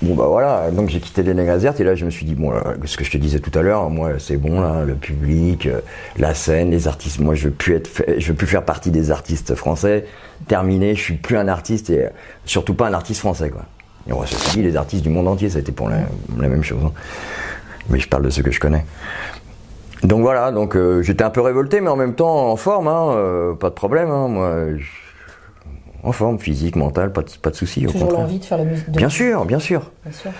bon, 0.02 0.14
bah 0.14 0.26
voilà, 0.26 0.70
donc 0.70 0.90
j'ai 0.90 1.00
quitté 1.00 1.22
les 1.22 1.32
Vertes, 1.32 1.80
et 1.80 1.84
là 1.84 1.94
je 1.94 2.04
me 2.04 2.10
suis 2.10 2.26
dit, 2.26 2.34
bon, 2.34 2.50
là, 2.50 2.74
ce 2.84 2.96
que 2.96 3.04
je 3.04 3.10
te 3.10 3.16
disais 3.16 3.38
tout 3.38 3.56
à 3.58 3.62
l'heure, 3.62 3.88
moi 3.88 4.12
c'est 4.18 4.36
bon, 4.36 4.60
là, 4.60 4.84
le 4.84 4.94
public, 4.94 5.66
euh, 5.66 5.80
la 6.18 6.34
scène, 6.34 6.70
les 6.70 6.88
artistes, 6.88 7.20
moi 7.20 7.34
je 7.34 7.48
veux 7.48 7.54
plus 7.54 7.76
être, 7.76 7.88
je 8.18 8.28
veux 8.28 8.34
plus 8.34 8.46
faire 8.46 8.64
partie 8.64 8.90
des 8.90 9.10
artistes 9.10 9.54
français, 9.54 10.04
terminé, 10.48 10.94
je 10.94 11.00
suis 11.00 11.14
plus 11.14 11.36
un 11.36 11.48
artiste, 11.48 11.90
et 11.90 12.06
euh, 12.06 12.08
surtout 12.44 12.74
pas 12.74 12.88
un 12.88 12.94
artiste 12.94 13.20
français, 13.20 13.50
quoi. 13.50 13.62
Et 14.08 14.12
on 14.12 14.26
ceci 14.26 14.58
dit, 14.58 14.62
les 14.62 14.76
artistes 14.76 15.02
du 15.04 15.10
monde 15.10 15.28
entier, 15.28 15.48
ça 15.48 15.58
a 15.58 15.60
été 15.60 15.70
pour 15.70 15.88
la, 15.88 15.98
même 16.36 16.62
chose. 16.64 16.80
hein. 16.84 16.92
Mais 17.88 18.00
je 18.00 18.08
parle 18.08 18.24
de 18.24 18.30
ceux 18.30 18.42
que 18.42 18.50
je 18.50 18.58
connais. 18.58 18.84
Donc 20.02 20.22
voilà, 20.22 20.50
donc 20.50 20.74
euh, 20.74 21.02
j'étais 21.02 21.22
un 21.22 21.30
peu 21.30 21.40
révolté, 21.40 21.80
mais 21.80 21.88
en 21.88 21.96
même 21.96 22.14
temps 22.14 22.50
en 22.50 22.56
forme, 22.56 22.88
hein, 22.88 23.12
euh, 23.12 23.54
pas 23.54 23.68
de 23.68 23.74
problème. 23.74 24.10
hein, 24.10 24.26
moi, 24.26 24.66
en 26.02 26.12
forme, 26.12 26.38
physique, 26.38 26.76
mentale, 26.76 27.12
pas 27.12 27.22
de, 27.22 27.30
pas 27.40 27.50
de 27.50 27.54
souci. 27.56 27.86
au 27.86 27.90
Toujours 27.92 28.10
l'envie 28.12 28.38
de 28.38 28.44
faire 28.44 28.58
la 28.58 28.64
musique. 28.64 28.90
de- 28.90 28.96
Bien 28.98 29.08
sûr, 29.08 29.44
bien 29.44 29.58
sûr. 29.60 29.90
Bien 30.04 30.12
sûr. 30.12 30.30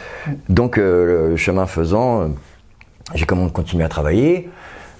Donc 0.48 0.78
euh, 0.78 1.30
le 1.30 1.36
chemin 1.36 1.66
faisant, 1.66 2.22
euh, 2.22 2.26
j'ai 3.14 3.26
comment 3.26 3.48
continué 3.48 3.84
à 3.84 3.88
travailler, 3.88 4.48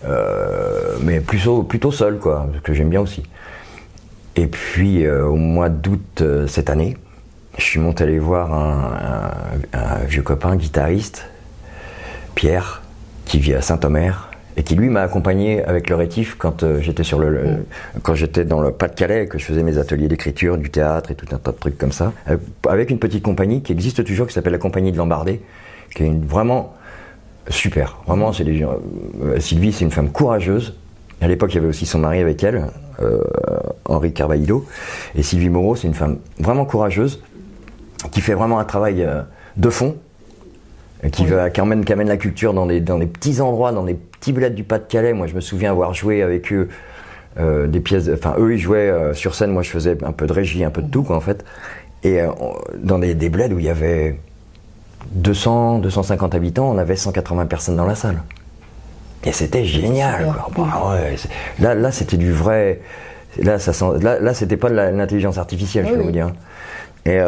euh, 0.04 0.96
mais 1.02 1.20
plutôt, 1.20 1.62
plutôt 1.62 1.90
seul, 1.92 2.18
quoi, 2.18 2.46
ce 2.54 2.60
que 2.60 2.74
j'aime 2.74 2.90
bien 2.90 3.00
aussi. 3.00 3.22
Et 4.36 4.46
puis 4.46 5.04
euh, 5.04 5.24
au 5.26 5.36
mois 5.36 5.68
d'août 5.68 6.22
cette 6.46 6.70
année, 6.70 6.96
je 7.58 7.62
suis 7.64 7.80
monté 7.80 8.04
aller 8.04 8.18
voir 8.18 8.52
un, 8.54 9.32
un- 9.74 9.78
un 9.78 10.04
vieux 10.04 10.22
copain 10.22 10.56
guitariste, 10.56 11.26
Pierre, 12.34 12.82
qui 13.24 13.38
vit 13.38 13.54
à 13.54 13.60
Saint-Omer 13.60 14.30
et 14.56 14.62
qui 14.62 14.74
lui 14.74 14.88
m'a 14.88 15.02
accompagné 15.02 15.64
avec 15.64 15.88
le 15.88 15.96
rétif 15.96 16.36
quand 16.38 16.62
euh, 16.62 16.80
j'étais 16.80 17.04
sur 17.04 17.18
le, 17.18 17.30
le- 17.30 17.66
quand 18.02 18.14
j'étais 18.14 18.44
dans 18.44 18.60
le 18.60 18.70
Pas-de-Calais 18.70 19.26
que 19.26 19.38
je 19.38 19.44
faisais 19.44 19.62
mes 19.62 19.78
ateliers 19.78 20.08
d'écriture, 20.08 20.58
du 20.58 20.70
théâtre 20.70 21.10
et 21.10 21.14
tout 21.14 21.26
un 21.32 21.38
tas 21.38 21.52
de 21.52 21.56
trucs 21.56 21.78
comme 21.78 21.92
ça, 21.92 22.12
avec, 22.26 22.40
avec 22.68 22.90
une 22.90 22.98
petite 22.98 23.22
compagnie 23.22 23.62
qui 23.62 23.72
existe 23.72 24.04
toujours 24.04 24.26
qui 24.26 24.34
s'appelle 24.34 24.52
la 24.52 24.58
compagnie 24.58 24.92
de 24.92 24.98
Lambardé, 24.98 25.40
qui 25.94 26.02
est 26.02 26.06
une, 26.06 26.24
vraiment 26.26 26.74
super. 27.48 27.98
Vraiment, 28.06 28.32
c'est 28.32 28.44
des 28.44 28.56
gens. 28.58 28.76
euh, 29.22 29.40
Sylvie, 29.40 29.72
c'est 29.72 29.84
une 29.84 29.90
femme 29.90 30.10
courageuse. 30.10 30.74
À 31.20 31.28
l'époque, 31.28 31.52
il 31.52 31.56
y 31.56 31.58
avait 31.58 31.68
aussi 31.68 31.86
son 31.86 31.98
mari 32.00 32.18
avec 32.20 32.42
elle, 32.44 32.66
euh, 33.00 33.20
Henri 33.84 34.12
Carvalho. 34.12 34.64
Et 35.14 35.22
Sylvie 35.22 35.48
Moreau, 35.48 35.76
c'est 35.76 35.86
une 35.86 35.94
femme 35.94 36.18
vraiment 36.38 36.64
courageuse, 36.64 37.22
qui 38.10 38.20
fait 38.20 38.34
vraiment 38.34 38.58
un 38.58 38.64
travail 38.64 39.02
euh, 39.02 39.22
de 39.56 39.70
fond, 39.70 39.96
qui, 41.10 41.26
va, 41.26 41.50
qui, 41.50 41.60
emmène, 41.60 41.84
qui 41.84 41.92
amène 41.92 42.08
la 42.08 42.16
culture 42.16 42.54
dans 42.54 42.66
des, 42.66 42.80
dans 42.80 42.98
des 42.98 43.06
petits 43.06 43.40
endroits, 43.40 43.72
dans 43.72 43.82
des 43.84 43.94
petits 43.94 44.32
bleds 44.32 44.50
du 44.54 44.62
Pas-de-Calais. 44.64 45.12
Moi, 45.12 45.26
je 45.26 45.34
me 45.34 45.40
souviens 45.40 45.70
avoir 45.70 45.94
joué 45.94 46.22
avec 46.22 46.52
eux 46.52 46.68
euh, 47.40 47.66
des 47.66 47.80
pièces. 47.80 48.08
Enfin, 48.12 48.34
eux, 48.38 48.54
ils 48.54 48.58
jouaient 48.58 48.90
euh, 48.90 49.14
sur 49.14 49.34
scène. 49.34 49.50
Moi, 49.50 49.62
je 49.62 49.70
faisais 49.70 49.96
un 50.04 50.12
peu 50.12 50.26
de 50.26 50.32
régie, 50.32 50.62
un 50.64 50.70
peu 50.70 50.82
de 50.82 50.88
tout, 50.90 51.02
quoi, 51.02 51.16
en 51.16 51.20
fait. 51.20 51.44
Et 52.04 52.20
euh, 52.20 52.28
dans 52.76 52.98
des, 52.98 53.14
des 53.14 53.28
bleds 53.28 53.52
où 53.54 53.58
il 53.58 53.64
y 53.64 53.68
avait 53.70 54.18
200, 55.12 55.78
250 55.80 56.34
habitants, 56.34 56.70
on 56.70 56.78
avait 56.78 56.96
180 56.96 57.46
personnes 57.46 57.76
dans 57.76 57.86
la 57.86 57.94
salle. 57.94 58.22
Et 59.24 59.32
c'était 59.32 59.64
génial. 59.64 60.24
quoi. 60.54 60.66
Bah 60.66 60.90
ouais, 60.94 61.14
là, 61.60 61.74
là 61.74 61.92
c'était 61.92 62.16
du 62.16 62.32
vrai. 62.32 62.80
Là, 63.38 63.58
ça 63.58 63.72
sent- 63.72 63.98
là, 64.02 64.18
là 64.18 64.34
c'était 64.34 64.56
pas 64.56 64.68
de 64.68 64.74
l'intelligence 64.74 65.38
artificielle, 65.38 65.86
je 65.86 65.92
Oui, 65.92 65.96
peux 65.98 66.02
vous 66.04 66.10
dire. 66.10 66.32
Et, 67.06 67.18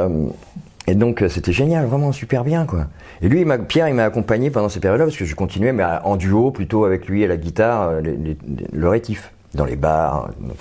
et 0.87 0.95
donc, 0.95 1.23
euh, 1.23 1.29
c'était 1.29 1.53
génial, 1.53 1.87
vraiment 1.87 2.13
super 2.13 2.45
bien, 2.45 2.67
quoi. 2.67 2.87
Et 3.23 3.29
lui, 3.29 3.41
il 3.41 3.47
m'a- 3.47 3.59
Pierre, 3.59 3.89
il 3.89 3.95
m'a 3.95 4.05
accompagné 4.05 4.51
pendant 4.51 4.69
ces 4.69 4.81
périodes-là 4.81 5.07
parce 5.07 5.17
que 5.17 5.25
je 5.25 5.35
continuais, 5.35 5.73
mais 5.73 5.85
en 6.05 6.17
duo, 6.17 6.51
plutôt 6.51 6.85
avec 6.85 7.07
lui 7.07 7.25
à 7.25 7.29
la 7.29 7.37
guitare, 7.37 7.89
euh, 7.89 8.01
les- 8.01 8.17
les- 8.17 8.37
le 8.73 8.89
rétif, 8.89 9.31
dans 9.55 9.65
les 9.65 9.77
bars. 9.77 10.29
euh, 10.43 10.53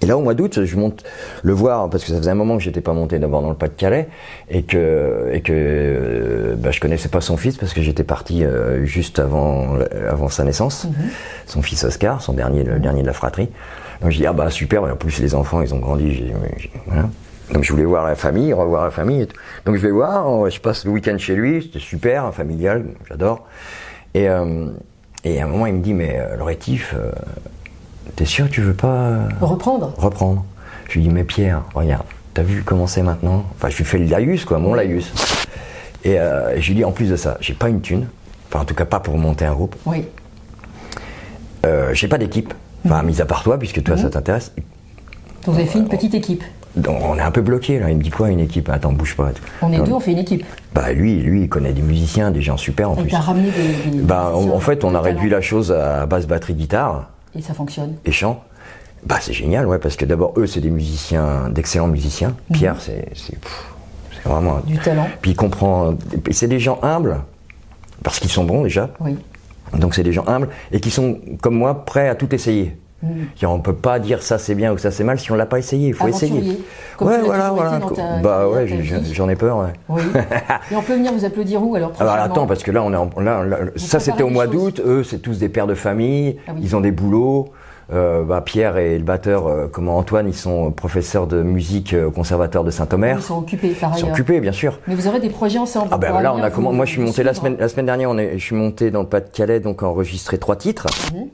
et 0.00 0.06
là, 0.06 0.16
au 0.16 0.22
mois 0.22 0.34
d'août, 0.34 0.64
je 0.64 0.76
monte 0.76 1.02
le 1.42 1.52
voir 1.52 1.90
parce 1.90 2.04
que 2.04 2.10
ça 2.12 2.18
faisait 2.18 2.30
un 2.30 2.34
moment 2.36 2.56
que 2.56 2.62
j'étais 2.62 2.80
pas 2.80 2.92
monté 2.92 3.18
d'abord 3.18 3.42
dans 3.42 3.48
le 3.50 3.56
Pas-de-Calais 3.56 4.08
et 4.48 4.62
que 4.62 5.28
et 5.32 5.40
que 5.40 6.54
bah, 6.56 6.70
je 6.70 6.78
connaissais 6.78 7.08
pas 7.08 7.20
son 7.20 7.36
fils 7.36 7.56
parce 7.56 7.72
que 7.74 7.82
j'étais 7.82 8.04
parti 8.04 8.44
euh, 8.44 8.84
juste 8.84 9.18
avant 9.18 9.74
avant 10.08 10.28
sa 10.28 10.44
naissance. 10.44 10.86
Son 11.46 11.62
fils 11.62 11.82
Oscar, 11.82 12.22
son 12.22 12.32
dernier 12.32 12.62
le 12.62 12.78
dernier 12.78 13.02
de 13.02 13.08
la 13.08 13.12
fratrie. 13.12 13.48
Donc 14.00 14.12
je 14.12 14.18
dis 14.18 14.26
ah 14.26 14.32
bah 14.32 14.50
super. 14.50 14.84
En 14.84 14.94
plus 14.94 15.18
les 15.18 15.34
enfants 15.34 15.62
ils 15.62 15.74
ont 15.74 15.80
grandi. 15.80 16.14
j'ai- 16.14 16.32
j'ai- 16.58 16.70
voilà. 16.86 17.08
Donc 17.52 17.64
je 17.64 17.72
voulais 17.72 17.84
voir 17.84 18.06
la 18.06 18.14
famille, 18.14 18.52
revoir 18.52 18.84
la 18.84 18.90
famille. 18.90 19.22
Et 19.22 19.26
tout. 19.26 19.36
Donc 19.64 19.76
je 19.76 19.80
vais 19.80 19.90
voir. 19.90 20.26
on- 20.28 20.48
Je 20.48 20.60
passe 20.60 20.84
le 20.84 20.90
week-end 20.90 21.16
chez 21.18 21.34
lui. 21.34 21.62
C'était 21.62 21.78
super, 21.78 22.32
familial. 22.34 22.84
J'adore. 23.08 23.46
Et 24.14 24.28
euh, 24.28 24.66
et 25.24 25.40
à 25.40 25.44
un 25.44 25.48
moment 25.48 25.66
il 25.66 25.74
me 25.74 25.82
dit 25.82 25.94
mais 25.94 26.16
euh, 26.18 26.36
le 26.36 26.42
rétif. 26.42 26.94
euh, 26.96 27.10
T'es 28.16 28.24
sûr 28.24 28.46
que 28.46 28.50
tu 28.52 28.60
veux 28.62 28.74
pas 28.74 29.18
Reprendre. 29.40 29.92
reprendre? 29.96 30.44
Je 30.88 30.94
lui 30.94 31.02
dis, 31.02 31.08
mais 31.10 31.22
Pierre, 31.22 31.62
regarde, 31.74 32.04
t'as 32.34 32.42
vu 32.42 32.62
comment 32.64 32.86
c'est 32.88 33.02
maintenant? 33.02 33.44
Enfin, 33.54 33.68
je 33.68 33.76
lui 33.76 33.84
fais 33.84 33.98
le 33.98 34.06
laïus, 34.06 34.44
quoi, 34.44 34.58
mon 34.58 34.74
laïus. 34.74 35.12
Et, 36.02 36.18
euh, 36.18 36.58
je 36.60 36.66
lui 36.68 36.74
dis, 36.76 36.84
en 36.84 36.90
plus 36.90 37.10
de 37.10 37.16
ça, 37.16 37.36
j'ai 37.40 37.52
pas 37.54 37.68
une 37.68 37.80
thune, 37.82 38.08
enfin, 38.48 38.62
en 38.62 38.64
tout 38.64 38.74
cas 38.74 38.86
pas 38.86 38.98
pour 38.98 39.16
monter 39.18 39.44
un 39.44 39.52
groupe. 39.52 39.76
Oui. 39.86 40.04
J'ai 41.92 42.08
pas 42.08 42.18
d'équipe, 42.18 42.54
enfin, 42.86 43.02
mis 43.02 43.20
à 43.20 43.26
part 43.26 43.42
toi, 43.42 43.58
puisque 43.58 43.82
toi, 43.84 43.96
ça 43.96 44.08
t'intéresse. 44.08 44.52
Donc 45.44 45.54
vous 45.54 45.60
avez 45.60 45.66
fait 45.68 45.78
une 45.78 45.88
petite 45.88 46.14
équipe. 46.14 46.42
On 46.86 47.16
est 47.18 47.22
un 47.22 47.30
peu 47.30 47.40
bloqué, 47.40 47.78
là. 47.78 47.90
Il 47.90 47.96
me 47.96 48.02
dit, 48.02 48.10
quoi, 48.10 48.30
une 48.30 48.40
équipe? 48.40 48.68
Attends, 48.68 48.92
bouge 48.92 49.16
pas. 49.16 49.30
On 49.62 49.72
est 49.72 49.80
deux, 49.82 49.92
on 49.92 50.00
fait 50.00 50.12
une 50.12 50.18
équipe. 50.18 50.44
Bah, 50.74 50.92
lui, 50.92 51.16
lui, 51.20 51.42
il 51.42 51.48
connaît 51.48 51.72
des 51.72 51.82
musiciens, 51.82 52.30
des 52.30 52.42
gens 52.42 52.56
super, 52.56 52.90
en 52.90 52.96
Et 52.96 53.02
plus. 53.02 53.10
t'as 53.10 53.18
ramené 53.20 53.50
des. 53.50 53.90
des 53.90 54.02
Bah, 54.02 54.32
en, 54.34 54.60
fait, 54.60 54.84
on 54.84 54.94
a 54.94 55.00
réduit 55.00 55.28
talent. 55.28 55.36
la 55.36 55.40
chose 55.42 55.72
à 55.72 56.06
basse 56.06 56.26
batterie 56.26 56.54
guitare. 56.54 57.10
Et 57.34 57.42
ça 57.42 57.54
fonctionne. 57.54 57.94
et 58.04 58.12
chant. 58.12 58.42
Bah 59.06 59.18
c'est 59.20 59.32
génial, 59.32 59.66
ouais, 59.68 59.78
parce 59.78 59.94
que 59.94 60.04
d'abord 60.04 60.32
eux 60.38 60.46
c'est 60.48 60.60
des 60.60 60.70
musiciens, 60.70 61.48
d'excellents 61.50 61.86
musiciens. 61.86 62.34
Pierre 62.52 62.80
c'est 62.80 63.06
c'est 63.14 63.38
vraiment. 64.24 64.58
Du 64.66 64.76
talent. 64.78 65.06
Puis 65.22 65.30
il 65.30 65.34
comprend. 65.36 65.92
et 66.28 66.32
C'est 66.32 66.48
des 66.48 66.58
gens 66.58 66.80
humbles 66.82 67.18
parce 68.02 68.18
qu'ils 68.18 68.30
sont 68.30 68.42
bons 68.42 68.64
déjà. 68.64 68.90
Oui. 68.98 69.16
Donc 69.72 69.94
c'est 69.94 70.02
des 70.02 70.12
gens 70.12 70.24
humbles 70.26 70.48
et 70.72 70.80
qui 70.80 70.90
sont 70.90 71.18
comme 71.40 71.54
moi 71.54 71.84
prêts 71.84 72.08
à 72.08 72.16
tout 72.16 72.34
essayer. 72.34 72.76
Mm. 73.02 73.46
On 73.46 73.60
peut 73.60 73.74
pas 73.74 73.98
dire 73.98 74.22
ça 74.22 74.38
c'est 74.38 74.54
bien 74.54 74.72
ou 74.72 74.78
ça 74.78 74.90
c'est 74.90 75.04
mal 75.04 75.18
si 75.18 75.30
on 75.30 75.36
l'a 75.36 75.46
pas 75.46 75.58
essayé. 75.58 75.88
Il 75.88 75.94
faut 75.94 76.08
essayer. 76.08 76.60
comme 76.96 77.08
ouais, 77.08 77.20
voilà, 77.24 77.50
voilà. 77.50 77.80
ta 77.94 78.18
bah 78.22 78.48
ouais, 78.48 78.66
j'en 79.12 79.28
ai 79.28 79.36
peur. 79.36 79.58
Ouais. 79.58 79.72
Oui. 79.88 80.02
Et 80.72 80.76
on 80.76 80.82
peut 80.82 80.94
venir 80.94 81.12
vous 81.12 81.24
applaudir 81.24 81.62
où 81.62 81.74
alors 81.74 81.92
Alors 82.00 82.14
attends, 82.14 82.46
parce 82.46 82.62
que 82.62 82.70
là, 82.70 82.82
on 82.82 82.92
est 82.92 82.96
en, 82.96 83.10
là, 83.20 83.44
là, 83.44 83.58
ça 83.76 84.00
c'était 84.00 84.22
au 84.22 84.30
mois 84.30 84.46
d'août. 84.46 84.80
Eux, 84.84 85.04
c'est 85.04 85.18
tous 85.18 85.38
des 85.38 85.48
pères 85.48 85.66
de 85.66 85.74
famille. 85.74 86.38
Ah 86.46 86.52
oui. 86.54 86.60
Ils 86.64 86.76
ont 86.76 86.80
des 86.80 86.92
boulots. 86.92 87.52
Euh, 87.90 88.22
bah, 88.22 88.42
Pierre 88.42 88.76
et 88.76 88.98
le 88.98 89.04
batteur, 89.04 89.46
euh, 89.46 89.66
comment 89.66 89.96
Antoine, 89.96 90.28
ils 90.28 90.34
sont 90.34 90.70
professeurs 90.72 91.26
de 91.26 91.42
musique 91.42 91.94
euh, 91.94 92.08
au 92.08 92.10
conservatoire 92.10 92.62
de 92.62 92.70
Saint-Omer. 92.70 93.16
Ils 93.18 93.22
sont 93.22 93.38
occupés 93.38 93.70
par 93.70 93.92
Ils 93.92 94.00
sont 94.00 94.04
ailleurs. 94.04 94.14
occupés, 94.14 94.40
bien 94.40 94.52
sûr. 94.52 94.78
Mais 94.86 94.94
vous 94.94 95.08
aurez 95.08 95.20
des 95.20 95.30
projets 95.30 95.58
ensemble. 95.58 95.88
Ah 95.90 95.96
ben 95.96 96.10
pour 96.10 96.20
là, 96.20 96.34
on 96.34 96.42
a 96.42 96.50
comment 96.50 96.70
Moi, 96.72 96.84
je 96.84 96.90
suis 96.92 97.00
monté 97.00 97.22
la 97.22 97.32
semaine, 97.32 97.56
la 97.58 97.68
semaine 97.68 97.86
dernière. 97.86 98.10
On 98.10 98.18
est, 98.18 98.32
je 98.36 98.44
suis 98.44 98.54
monté 98.54 98.90
dans 98.90 99.00
le 99.00 99.08
Pas-de-Calais, 99.08 99.60
donc 99.60 99.82
enregistré 99.82 100.36
trois 100.36 100.56
titres. 100.56 100.86
Mhm. 101.14 101.28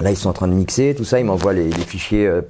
Là, 0.00 0.10
ils 0.10 0.16
sont 0.16 0.28
en 0.28 0.32
train 0.34 0.48
de 0.48 0.52
mixer, 0.54 0.94
tout 0.96 1.04
ça. 1.04 1.18
Ils 1.20 1.24
m'envoient 1.24 1.52
les, 1.52 1.68
les 1.70 1.82
fichiers 1.84 2.26
euh, 2.26 2.42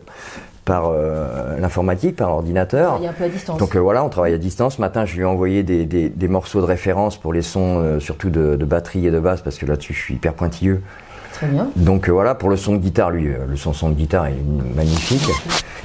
par 0.64 0.88
euh, 0.90 1.58
l'informatique, 1.60 2.16
par 2.16 2.30
ordinateur. 2.30 2.96
Il 3.00 3.04
y 3.04 3.06
a 3.06 3.10
un 3.10 3.12
peu 3.12 3.24
à 3.24 3.28
distance. 3.28 3.58
Donc 3.58 3.76
euh, 3.76 3.78
voilà, 3.80 4.02
on 4.04 4.08
travaille 4.08 4.34
à 4.34 4.38
distance. 4.38 4.76
Ce 4.76 4.80
matin, 4.80 5.04
je 5.06 5.14
lui 5.14 5.22
ai 5.22 5.24
envoyé 5.26 5.62
des, 5.62 5.84
des- 5.84 6.08
des 6.08 6.28
morceaux 6.28 6.60
de 6.60 6.66
référence 6.66 7.16
pour 7.16 7.32
les 7.32 7.42
sons, 7.42 7.98
surtout 8.00 8.30
de, 8.30 8.56
de 8.56 8.64
batterie 8.64 9.06
et 9.06 9.10
de 9.10 9.20
basse, 9.20 9.42
parce 9.42 9.58
que 9.58 9.66
là-dessus, 9.66 9.94
je 9.94 10.00
suis 10.00 10.14
hyper 10.14 10.34
pointilleux. 10.34 10.82
Très 11.32 11.46
bien. 11.48 11.68
Donc 11.76 12.08
voilà, 12.08 12.34
pour 12.34 12.48
le 12.48 12.56
son 12.56 12.72
de 12.72 12.78
guitare, 12.78 13.10
lui, 13.10 13.28
le 13.48 13.56
son, 13.56 13.72
son 13.74 13.90
de 13.90 13.94
guitare 13.94 14.26
est 14.26 14.34
magnifique. 14.74 15.28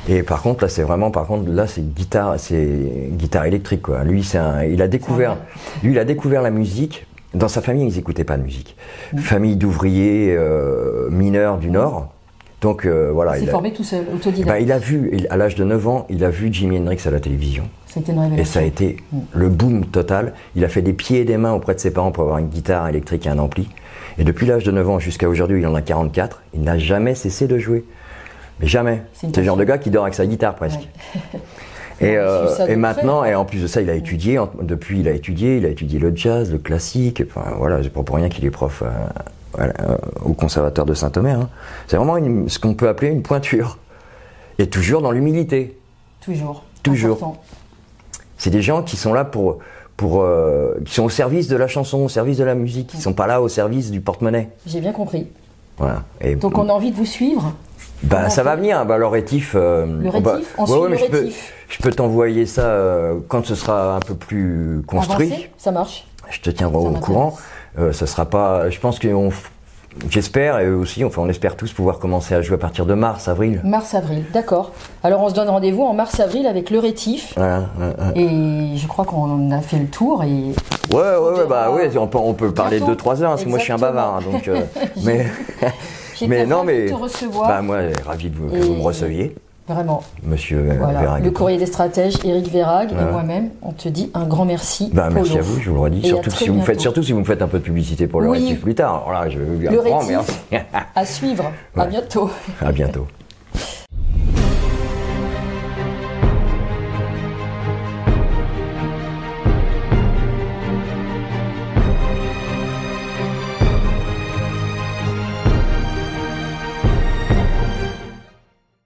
Et 0.09 0.23
par 0.23 0.41
contre, 0.41 0.63
là, 0.63 0.69
c'est 0.69 0.81
vraiment, 0.81 1.11
par 1.11 1.27
contre, 1.27 1.51
là, 1.51 1.67
c'est 1.67 1.81
guitare, 1.93 2.35
c'est 2.39 3.09
guitare 3.11 3.45
électrique, 3.45 3.81
quoi. 3.83 4.03
Lui, 4.05 4.23
c'est 4.23 4.37
un, 4.37 4.63
il 4.63 4.81
a 4.81 4.87
découvert, 4.87 5.35
lui, 5.83 5.91
il 5.91 5.99
a 5.99 6.05
découvert 6.05 6.41
la 6.41 6.51
musique. 6.51 7.05
Dans 7.33 7.47
sa 7.47 7.61
famille, 7.61 7.87
ils 7.87 7.95
n'écoutaient 7.95 8.23
pas 8.25 8.37
de 8.37 8.43
musique. 8.43 8.75
Mm. 9.13 9.17
Famille 9.19 9.55
d'ouvriers 9.55 10.35
euh, 10.37 11.09
mineurs 11.09 11.57
du 11.57 11.71
Nord. 11.71 12.09
Donc 12.61 12.85
euh, 12.85 13.09
voilà. 13.13 13.37
Il 13.37 13.43
s'est 13.43 13.49
a- 13.49 13.51
formé 13.51 13.73
tout 13.73 13.83
seul, 13.83 14.05
autodidacte. 14.13 14.47
bah, 14.47 14.59
il 14.59 14.71
a 14.71 14.77
vu, 14.77 15.09
il- 15.13 15.27
à 15.29 15.37
l'âge 15.37 15.55
de 15.55 15.63
9 15.63 15.87
ans, 15.87 16.05
il 16.09 16.23
a 16.23 16.29
vu 16.29 16.53
Jimi 16.53 16.77
Hendrix 16.77 16.99
à 17.05 17.09
la 17.11 17.19
télévision. 17.19 17.63
ça 17.87 17.99
a 17.99 18.03
été 18.03 18.11
une 18.11 18.17
Et 18.19 18.21
révélation. 18.21 18.53
ça 18.53 18.59
a 18.59 18.63
été 18.63 18.97
le 19.33 19.49
boom 19.49 19.85
total. 19.85 20.33
Il 20.55 20.63
a 20.65 20.67
fait 20.69 20.81
des 20.81 20.93
pieds 20.93 21.21
et 21.21 21.25
des 21.25 21.37
mains 21.37 21.53
auprès 21.53 21.73
de 21.73 21.79
ses 21.79 21.91
parents 21.91 22.11
pour 22.11 22.23
avoir 22.23 22.37
une 22.37 22.49
guitare 22.49 22.87
électrique 22.87 23.25
et 23.25 23.29
un 23.29 23.39
ampli. 23.39 23.67
Et 24.19 24.23
depuis 24.25 24.45
l'âge 24.45 24.63
de 24.65 24.71
9 24.71 24.89
ans 24.89 24.99
jusqu'à 24.99 25.27
aujourd'hui, 25.29 25.61
il 25.61 25.65
en 25.67 25.73
a 25.73 25.81
44. 25.81 26.43
Il 26.53 26.61
n'a 26.61 26.77
jamais 26.77 27.15
cessé 27.15 27.47
de 27.47 27.57
jouer. 27.57 27.85
Mais 28.59 28.67
jamais. 28.67 29.01
C'est 29.13 29.35
le 29.35 29.43
genre 29.43 29.57
de 29.57 29.63
gars 29.63 29.77
qui 29.79 29.89
dort 29.89 30.03
avec 30.03 30.13
sa 30.13 30.25
guitare 30.27 30.53
presque. 30.55 30.81
Ouais. 31.15 31.21
Et, 32.01 32.17
On 32.17 32.21
a 32.21 32.23
euh, 32.23 32.67
et 32.67 32.75
maintenant, 32.75 33.23
et 33.23 33.35
en 33.35 33.45
plus 33.45 33.61
de 33.61 33.67
ça, 33.67 33.81
il 33.81 33.89
a 33.89 33.93
étudié. 33.95 34.39
en- 34.39 34.49
Depuis, 34.61 34.99
il 35.01 35.07
a 35.07 35.11
étudié. 35.11 35.57
Il 35.57 35.65
a 35.65 35.69
étudié 35.69 35.99
le 35.99 36.15
jazz, 36.15 36.51
le 36.51 36.57
classique. 36.57 37.23
Enfin 37.27 37.51
voilà, 37.57 37.81
c'est 37.83 37.89
pas 37.89 38.03
pour 38.03 38.15
rien 38.15 38.29
qu'il 38.29 38.43
est 38.45 38.49
prof 38.51 38.83
euh, 38.83 38.89
euh, 39.59 39.97
au 40.25 40.33
conservatoire 40.33 40.85
de 40.85 40.93
Saint-Omer. 40.93 41.39
hein. 41.39 41.49
C'est 41.87 41.97
vraiment 41.97 42.17
une- 42.17 42.49
ce 42.49 42.59
qu'on 42.59 42.73
peut 42.73 42.87
appeler 42.89 43.11
une 43.11 43.21
pointure. 43.21 43.77
Et 44.59 44.67
toujours 44.67 45.01
dans 45.01 45.11
l'humilité. 45.11 45.77
Toujours. 46.21 46.63
Toujours. 46.83 47.37
C'est 48.37 48.49
des 48.49 48.61
gens 48.61 48.81
qui 48.83 48.97
sont 48.97 49.13
là 49.13 49.23
pour, 49.25 49.59
pour 49.97 50.21
euh, 50.23 50.73
qui 50.85 50.93
sont 50.93 51.03
au 51.03 51.09
service 51.09 51.47
de 51.47 51.55
la 51.55 51.67
chanson, 51.67 51.99
au 51.99 52.09
service 52.09 52.37
de 52.37 52.43
la 52.43 52.55
musique, 52.55 52.87
qui 52.87 52.97
sont 52.97 53.13
pas 53.13 53.27
là 53.27 53.41
au 53.41 53.47
service 53.47 53.91
du 53.91 54.01
porte-monnaie. 54.01 54.49
J'ai 54.65 54.81
bien 54.81 54.91
compris. 54.93 55.27
Voilà. 55.77 56.03
Et 56.19 56.35
Donc 56.35 56.57
on 56.57 56.67
a 56.69 56.73
envie 56.73 56.91
de 56.91 56.95
vous 56.95 57.05
suivre. 57.05 57.53
Bah, 58.03 58.29
ça 58.29 58.43
va 58.43 58.55
venir. 58.55 58.85
Bah, 58.85 58.97
le 58.97 59.07
rétif. 59.07 59.53
euh, 59.55 59.85
Le 59.85 60.09
on 60.13 60.19
va- 60.21 60.33
rétif, 60.33 60.55
on 60.57 60.65
suit 60.65 60.75
le 60.83 60.89
mais 60.89 60.97
je 60.97 61.05
peux, 61.05 61.17
rétif. 61.19 61.53
je 61.69 61.77
peux 61.81 61.91
t'envoyer 61.91 62.45
ça 62.45 62.61
euh, 62.63 63.15
quand 63.27 63.45
ce 63.45 63.55
sera 63.55 63.95
un 63.95 63.99
peu 63.99 64.15
plus 64.15 64.81
construit. 64.87 65.27
Avancé, 65.27 65.51
ça 65.57 65.71
marche. 65.71 66.05
Je 66.29 66.39
te 66.41 66.49
tiendrai 66.49 66.77
au 66.85 66.91
courant. 66.93 67.37
Euh, 67.79 67.91
ça 67.93 68.07
sera 68.07 68.25
pas. 68.25 68.69
Je 68.69 68.79
pense 68.79 68.99
qu'on. 68.99 69.29
J'espère 70.09 70.59
et 70.59 70.69
aussi. 70.69 71.03
Enfin, 71.03 71.21
on 71.21 71.27
espère 71.27 71.57
tous 71.57 71.73
pouvoir 71.73 71.99
commencer 71.99 72.33
à 72.33 72.41
jouer 72.41 72.55
à 72.55 72.57
partir 72.57 72.85
de 72.85 72.93
mars, 72.93 73.27
avril. 73.27 73.59
Mars-avril, 73.65 74.23
d'accord. 74.31 74.71
Alors 75.03 75.21
on 75.21 75.27
se 75.27 75.33
donne 75.33 75.49
rendez-vous 75.49 75.83
en 75.83 75.93
mars-avril 75.93 76.47
avec 76.47 76.69
le 76.69 76.79
rétif. 76.79 77.33
Voilà, 77.35 77.59
ouais, 77.77 77.85
ouais. 78.15 78.21
Et 78.21 78.77
je 78.77 78.87
crois 78.87 79.03
qu'on 79.03 79.51
a 79.51 79.59
fait 79.59 79.79
le 79.79 79.87
tour 79.87 80.23
et 80.23 80.53
Ouais, 80.95 81.01
ouais, 81.01 81.39
ouais, 81.39 81.45
bah 81.47 81.71
ouais, 81.71 81.89
on 81.97 82.07
peut, 82.07 82.17
on 82.17 82.33
peut 82.33 82.53
parler 82.53 82.79
de 82.79 82.85
2-3 82.85 83.21
heures, 83.21 83.29
parce 83.31 83.43
que 83.43 83.49
moi 83.49 83.59
je 83.59 83.63
suis 83.65 83.73
un 83.73 83.77
bavard, 83.77 84.15
hein, 84.17 84.19
donc. 84.31 84.49
mais, 85.03 85.25
j'étais 86.25 86.39
mais 86.39 86.45
non, 86.45 86.63
mais. 86.63 86.85
de 86.85 86.89
te 86.89 86.93
recevoir. 86.95 87.47
Bah, 87.47 87.61
moi, 87.61 87.77
ravi 88.05 88.29
de 88.29 88.35
vous, 88.35 88.47
que 88.49 88.57
vous 88.57 88.75
me 88.75 88.81
receviez, 88.81 89.35
Vraiment. 89.67 90.03
monsieur 90.23 90.59
euh, 90.59 90.75
Voilà. 90.79 91.19
Le 91.19 91.31
courrier 91.31 91.57
des 91.57 91.65
stratèges, 91.65 92.15
Eric 92.23 92.47
Verrag 92.49 92.91
et 92.91 93.11
moi-même, 93.11 93.49
on 93.61 93.71
te 93.71 93.87
dit 93.89 94.09
un 94.13 94.25
grand 94.25 94.45
merci. 94.45 94.89
Bah, 94.93 95.09
merci 95.11 95.37
à 95.37 95.41
vous, 95.41 95.59
je 95.61 95.69
vous 95.69 95.75
le 95.75 95.81
redis. 95.81 96.01
À 96.05 96.07
Surtout 96.07 96.31
si, 96.31 96.47
vous 96.49 96.55
me 96.55 96.61
faites, 96.61 96.79
surtout 96.81 97.03
si 97.03 97.11
vous 97.11 97.19
me 97.19 97.25
faites 97.25 97.41
un 97.41 97.47
peu 97.47 97.59
de 97.59 97.63
publicité 97.63 98.07
pour 98.07 98.21
le 98.21 98.29
Oui. 98.29 98.39
rétif 98.39 98.61
plus 98.61 98.75
tard. 98.75 99.03
Alors 99.07 99.23
là, 99.23 99.29
je 99.29 99.39
veux 99.39 99.57
bien 99.57 99.71
Le 99.71 99.79
rétif. 99.79 100.07
merci. 100.09 100.65
À 100.95 101.05
suivre. 101.05 101.51
À 101.75 101.81
Ouais. 101.83 101.87
bientôt. 101.87 102.29
à 102.61 102.71
bientôt. 102.71 103.07